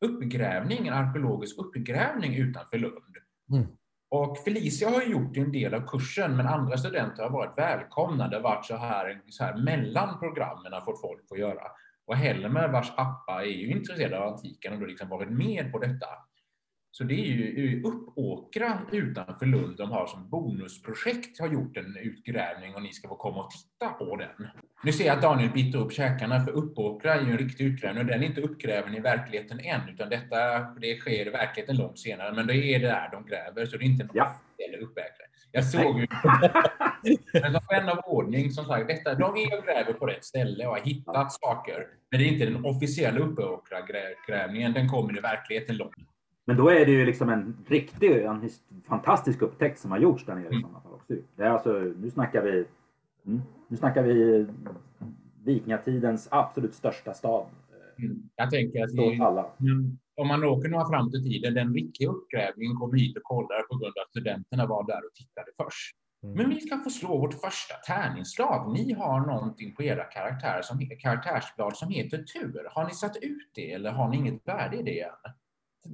uppgrävning, 0.00 0.86
en 0.86 0.94
arkeologisk 0.94 1.58
uppgrävning 1.58 2.34
utanför 2.34 2.78
Lund. 2.78 3.16
Mm. 3.52 3.66
Och 4.10 4.38
Felicia 4.38 4.90
har 4.90 5.02
gjort 5.02 5.36
en 5.36 5.52
del 5.52 5.74
av 5.74 5.86
kursen, 5.86 6.36
men 6.36 6.46
andra 6.46 6.76
studenter 6.76 7.22
har 7.22 7.30
varit 7.30 7.58
välkomna. 7.58 8.28
Det 8.28 8.36
har 8.36 8.42
varit 8.42 8.64
så 8.66 8.76
här, 8.76 9.22
så 9.28 9.44
här 9.44 9.56
mellan 9.56 10.18
programmen 10.18 10.72
har 10.72 10.80
fått 10.80 11.00
folk 11.00 11.24
att 11.30 11.38
göra. 11.38 11.62
Och 12.06 12.16
Helmer, 12.16 12.68
vars 12.68 12.96
pappa 12.96 13.42
är 13.42 13.46
ju 13.46 13.70
intresserad 13.70 14.12
av 14.12 14.32
antiken 14.32 14.72
och 14.72 14.78
har 14.78 14.86
liksom 14.86 15.08
varit 15.08 15.30
med 15.30 15.72
på 15.72 15.78
detta. 15.78 16.06
Så 16.92 17.04
det 17.04 17.14
är 17.14 17.24
ju 17.26 17.82
Uppåkra 17.82 18.78
utanför 18.92 19.46
Lund 19.46 19.76
de 19.76 19.90
har 19.90 20.06
som 20.06 20.28
bonusprojekt 20.28 21.40
har 21.40 21.48
gjort 21.48 21.76
en 21.76 21.96
utgrävning 21.96 22.74
och 22.74 22.82
ni 22.82 22.92
ska 22.92 23.08
få 23.08 23.16
komma 23.16 23.44
och 23.44 23.50
titta 23.50 23.88
på 23.88 24.16
den. 24.16 24.48
Nu 24.84 24.92
ser 24.92 25.06
jag 25.06 25.16
att 25.16 25.22
Daniel 25.22 25.50
biter 25.50 25.78
upp 25.78 25.92
käkarna 25.92 26.44
för 26.44 26.52
Uppåkra 26.52 27.14
är 27.14 27.20
ju 27.24 27.30
en 27.30 27.38
riktig 27.38 27.64
utgrävning 27.64 28.04
och 28.04 28.10
den 28.10 28.22
är 28.22 28.26
inte 28.26 28.40
uppgräven 28.40 28.94
i 28.94 29.00
verkligheten 29.00 29.60
än 29.60 29.88
utan 29.88 30.08
detta 30.08 30.60
det 30.80 30.96
sker 30.96 31.26
i 31.26 31.30
verkligheten 31.30 31.76
långt 31.76 31.98
senare 31.98 32.32
men 32.34 32.46
det 32.46 32.56
är 32.56 32.78
det 32.78 32.86
där 32.86 33.08
de 33.12 33.26
gräver 33.26 33.66
så 33.66 33.76
det 33.76 33.84
är 33.84 33.86
inte 33.86 34.04
någon 34.04 34.16
ja. 34.16 34.36
uppvägare. 34.80 35.26
Jag 35.52 35.64
såg 35.64 36.00
ju 36.00 36.06
men 37.42 37.52
som 37.52 37.62
vän 37.70 37.88
av 37.88 37.98
ordning 38.06 38.50
som 38.50 38.64
sagt, 38.64 38.88
detta, 38.88 39.14
de 39.14 39.36
är 39.36 39.58
och 39.58 39.64
gräver 39.64 39.92
på 39.92 40.06
rätt 40.06 40.24
ställe 40.24 40.66
och 40.66 40.72
har 40.72 40.80
hittat 40.80 41.32
saker. 41.32 41.86
Men 42.10 42.20
det 42.20 42.26
är 42.26 42.32
inte 42.32 42.44
den 42.44 42.64
officiella 42.64 43.20
Uppåkra-grävningen, 43.20 44.72
den 44.72 44.88
kommer 44.88 45.18
i 45.18 45.20
verkligheten 45.20 45.76
långt 45.76 45.94
men 46.50 46.56
då 46.56 46.68
är 46.68 46.86
det 46.86 46.92
ju 46.92 47.06
liksom 47.06 47.28
en 47.28 47.56
riktig, 47.66 48.10
en 48.10 48.48
fantastisk 48.88 49.42
upptäckt 49.42 49.78
som 49.78 49.90
har 49.90 49.98
gjorts 49.98 50.26
där 50.26 50.34
nere 50.34 50.56
i 50.56 50.60
sådana 50.60 50.80
fall 50.80 50.92
också. 50.92 51.14
Det 51.36 51.42
är 51.42 51.50
alltså, 51.50 51.72
nu 51.72 52.10
snackar 52.10 52.42
vi, 52.42 52.64
mm, 53.26 53.40
nu 53.68 53.76
snackar 53.76 54.02
vi 54.02 54.46
vikingatidens 55.44 56.28
absolut 56.30 56.74
största 56.74 57.14
stad. 57.14 57.46
Mm. 57.98 58.22
Jag 58.36 58.50
tänker 58.50 58.84
att 58.84 58.96
det, 58.96 59.24
alla. 59.24 59.46
om 60.16 60.28
man 60.28 60.44
åker 60.44 60.68
några 60.68 60.88
fram 60.88 61.10
till 61.10 61.22
tiden, 61.22 61.54
den 61.54 61.74
riktiga 61.74 62.08
uppgrävningen 62.08 62.76
kommer 62.76 62.98
hit 62.98 63.16
och 63.16 63.22
kollar 63.22 63.62
på 63.62 63.76
grund 63.76 63.94
av 63.98 64.02
att 64.02 64.10
studenterna 64.10 64.66
var 64.66 64.86
där 64.86 65.06
och 65.06 65.14
tittade 65.14 65.50
först. 65.62 65.96
Mm. 66.22 66.36
Men 66.36 66.50
vi 66.50 66.60
ska 66.60 66.78
få 66.78 66.90
slå 66.90 67.18
vårt 67.18 67.34
första 67.34 67.74
tärningsslag. 67.74 68.72
Ni 68.72 68.92
har 68.92 69.20
någonting 69.20 69.74
på 69.74 69.82
era 69.82 70.04
karaktärer 70.04 70.62
som, 70.62 70.90
karaktärsblad 71.00 71.76
som 71.76 71.90
heter 71.90 72.18
tur. 72.18 72.68
Har 72.70 72.84
ni 72.84 72.94
satt 72.94 73.16
ut 73.16 73.50
det 73.54 73.72
eller 73.72 73.90
har 73.90 74.08
ni 74.08 74.16
inget 74.16 74.48
värde 74.48 74.76
i 74.76 74.82
det 74.82 75.00
än? 75.00 75.10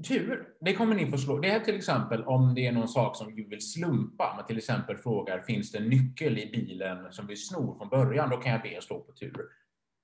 Tur, 0.08 0.48
det 0.60 0.74
kommer 0.74 0.94
ni 0.94 1.10
få 1.10 1.18
slå. 1.18 1.38
Det 1.38 1.50
är 1.50 1.60
till 1.60 1.76
exempel 1.76 2.24
om 2.24 2.54
det 2.54 2.66
är 2.66 2.72
någon 2.72 2.88
sak 2.88 3.16
som 3.16 3.34
vi 3.34 3.44
vill 3.44 3.72
slumpa. 3.72 4.34
Man 4.36 4.46
till 4.46 4.58
exempel 4.58 4.96
frågar, 4.96 5.40
finns 5.40 5.72
det 5.72 5.78
en 5.78 5.88
nyckel 5.88 6.38
i 6.38 6.50
bilen 6.50 7.12
som 7.12 7.26
vi 7.26 7.36
snor 7.36 7.78
från 7.78 7.88
början? 7.88 8.30
Då 8.30 8.36
kan 8.36 8.52
jag 8.52 8.62
be 8.62 8.68
er 8.68 8.80
slå 8.80 9.00
på 9.00 9.12
tur. 9.12 9.46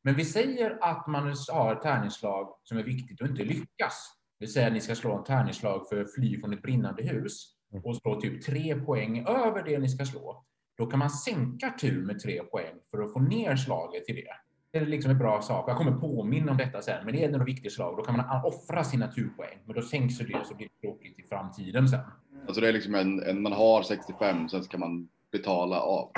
Men 0.05 0.15
vi 0.15 0.25
säger 0.25 0.79
att 0.81 1.07
man 1.07 1.35
har 1.53 1.73
ett 1.73 1.83
tärningsslag 1.83 2.57
som 2.63 2.79
är 2.79 2.83
viktigt 2.83 3.21
och 3.21 3.27
inte 3.27 3.45
lyckas. 3.45 4.13
Vi 4.39 4.47
säger 4.47 4.67
att 4.67 4.73
ni 4.73 4.81
ska 4.81 4.95
slå 4.95 5.19
en 5.19 5.25
tärningsslag 5.25 5.89
för 5.89 6.01
att 6.01 6.15
fly 6.15 6.41
från 6.41 6.53
ett 6.53 6.63
brinnande 6.63 7.03
hus 7.03 7.55
och 7.85 7.97
slå 7.97 8.21
typ 8.21 8.45
tre 8.45 8.75
poäng 8.75 9.27
över 9.27 9.63
det 9.65 9.79
ni 9.79 9.89
ska 9.89 10.05
slå. 10.05 10.45
Då 10.77 10.87
kan 10.87 10.99
man 10.99 11.11
sänka 11.11 11.71
tur 11.81 12.07
med 12.07 12.21
tre 12.21 12.43
poäng 12.43 12.75
för 12.91 13.03
att 13.03 13.13
få 13.13 13.21
ner 13.21 13.57
slaget 13.57 14.05
till 14.05 14.15
det 14.15 14.23
det 14.23 14.42
är 14.79 14.87
liksom 14.87 15.11
en 15.11 15.19
bra 15.19 15.43
sak. 15.43 15.71
Jag 15.71 15.77
kommer 15.77 15.93
påminna 15.93 16.51
om 16.51 16.57
detta 16.59 16.83
sen, 16.83 17.05
men 17.05 17.15
det 17.15 17.25
är 17.25 17.31
något 17.31 17.49
viktigt 17.49 17.73
slag. 17.73 17.97
Då 17.97 18.03
kan 18.03 18.17
man 18.17 18.45
offra 18.45 18.85
sina 18.85 19.09
turpoäng, 19.09 19.59
men 19.65 19.75
då 19.75 19.83
sänks 19.83 20.19
det 20.19 20.45
så 20.45 20.55
blir 20.55 20.69
det 20.69 20.89
tråkigt 20.89 21.19
i 21.19 21.23
framtiden 21.23 21.89
sen. 21.89 22.01
Alltså 22.47 22.61
det 22.61 22.69
är 22.69 22.73
liksom 22.73 22.95
en, 22.95 23.23
en 23.23 23.43
man 23.43 23.53
har 23.53 23.83
65, 23.83 24.49
sen 24.49 24.65
ska 24.65 24.79
man 24.79 25.09
betala 25.33 25.81
av. 25.81 26.11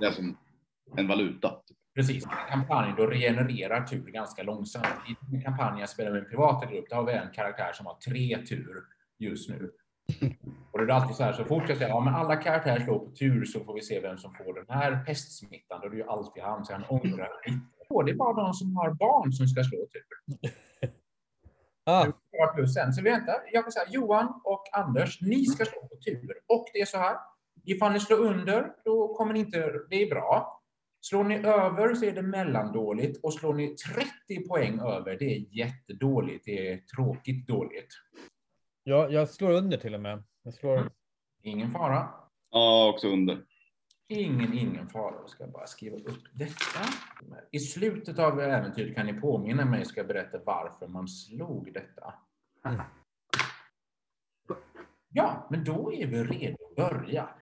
Det 0.00 0.06
är 0.06 0.10
som 0.10 0.36
en 0.96 1.08
valuta. 1.08 1.52
Precis. 1.94 2.24
En 2.24 2.30
kampanj 2.50 2.94
då 2.96 3.06
regenererar 3.06 3.84
tur 3.84 4.10
ganska 4.10 4.42
långsamt. 4.42 4.86
I 5.08 5.36
en 5.36 5.42
kampanj 5.42 5.80
jag 5.80 5.88
spelar 5.88 6.10
med 6.10 6.20
en 6.22 6.28
privat 6.28 6.70
grupp, 6.70 6.84
där 6.90 6.96
har 6.96 7.04
vi 7.04 7.12
en 7.12 7.32
karaktär 7.34 7.72
som 7.72 7.86
har 7.86 7.94
tre 7.94 8.38
tur 8.46 8.82
just 9.18 9.50
nu. 9.50 9.70
Och 10.72 10.78
det 10.78 10.84
är 10.84 10.96
alltid 10.96 11.16
så 11.16 11.22
här, 11.22 11.32
så 11.32 11.44
fort 11.44 11.68
jag 11.68 11.78
säger 11.78 11.90
ja, 11.90 12.00
men 12.00 12.14
alla 12.14 12.36
karaktärer 12.36 12.80
slår 12.80 12.98
på 12.98 13.10
tur 13.10 13.44
så 13.44 13.64
får 13.64 13.74
vi 13.74 13.80
se 13.80 14.00
vem 14.00 14.18
som 14.18 14.34
får 14.34 14.54
den 14.54 14.64
här 14.68 15.04
pestsmittan. 15.04 15.80
Då 15.80 15.86
är 15.86 15.90
det 15.90 15.96
ju 15.96 16.08
alltid 16.08 16.42
han, 16.42 16.64
så 16.64 16.72
han 16.72 16.84
ångrar 16.88 17.30
på. 17.90 18.02
Det 18.02 18.10
är 18.10 18.16
bara 18.16 18.42
de 18.44 18.54
som 18.54 18.76
har 18.76 18.94
barn 18.94 19.32
som 19.32 19.46
ska 19.46 19.64
slå 19.64 19.78
tur. 19.78 20.40
ah. 21.84 22.06
Sen. 22.74 22.92
Så 22.92 23.02
vänta, 23.02 23.32
jag 23.52 23.64
kan 23.64 23.72
säga 23.72 23.86
Johan 23.88 24.40
och 24.44 24.62
Anders, 24.72 25.20
ni 25.20 25.44
ska 25.44 25.64
slå 25.64 25.80
på 25.80 25.96
tur. 26.04 26.32
Och 26.46 26.66
det 26.72 26.80
är 26.80 26.86
så 26.86 26.98
här, 26.98 27.16
ifall 27.64 27.92
ni 27.92 28.00
slår 28.00 28.18
under, 28.18 28.72
då 28.84 29.14
kommer 29.14 29.32
ni 29.32 29.40
inte, 29.40 29.72
det 29.90 30.02
är 30.02 30.10
bra. 30.10 30.62
Slår 31.00 31.24
ni 31.24 31.34
över 31.34 31.94
så 31.94 32.04
är 32.04 32.12
det 32.12 32.22
mellandåligt 32.22 33.24
och 33.24 33.34
slår 33.34 33.54
ni 33.54 33.76
30 34.28 34.48
poäng 34.48 34.80
över, 34.80 35.16
det 35.18 35.24
är 35.24 35.56
jättedåligt. 35.58 36.44
Det 36.44 36.72
är 36.72 36.78
tråkigt 36.96 37.46
dåligt. 37.46 37.88
Ja, 38.82 39.08
jag 39.08 39.28
slår 39.28 39.50
under 39.50 39.76
till 39.76 39.94
och 39.94 40.00
med. 40.00 40.22
Jag 40.42 40.54
slår... 40.54 40.76
Mm. 40.76 40.90
Ingen 41.42 41.70
fara. 41.70 42.08
Ja, 42.50 42.88
också 42.88 43.08
under. 43.08 43.38
Ingen, 44.12 44.58
ingen 44.58 44.88
fara. 44.88 45.14
Jag 45.20 45.30
ska 45.30 45.46
bara 45.46 45.66
skriva 45.66 45.96
upp 45.96 46.24
detta. 46.32 46.80
I 47.50 47.58
slutet 47.58 48.18
av 48.18 48.40
äventyret 48.40 48.94
kan 48.94 49.06
ni 49.06 49.12
påminna 49.12 49.64
mig, 49.64 49.84
ska 49.84 50.00
jag 50.00 50.06
berätta 50.06 50.38
varför 50.44 50.86
man 50.86 51.08
slog 51.08 51.72
detta. 51.72 52.14
Mm. 52.64 52.80
Ja, 55.08 55.46
men 55.50 55.64
då 55.64 55.92
är 55.92 56.06
vi 56.06 56.24
redo 56.24 56.56
att 56.70 56.76
börja. 56.76 57.28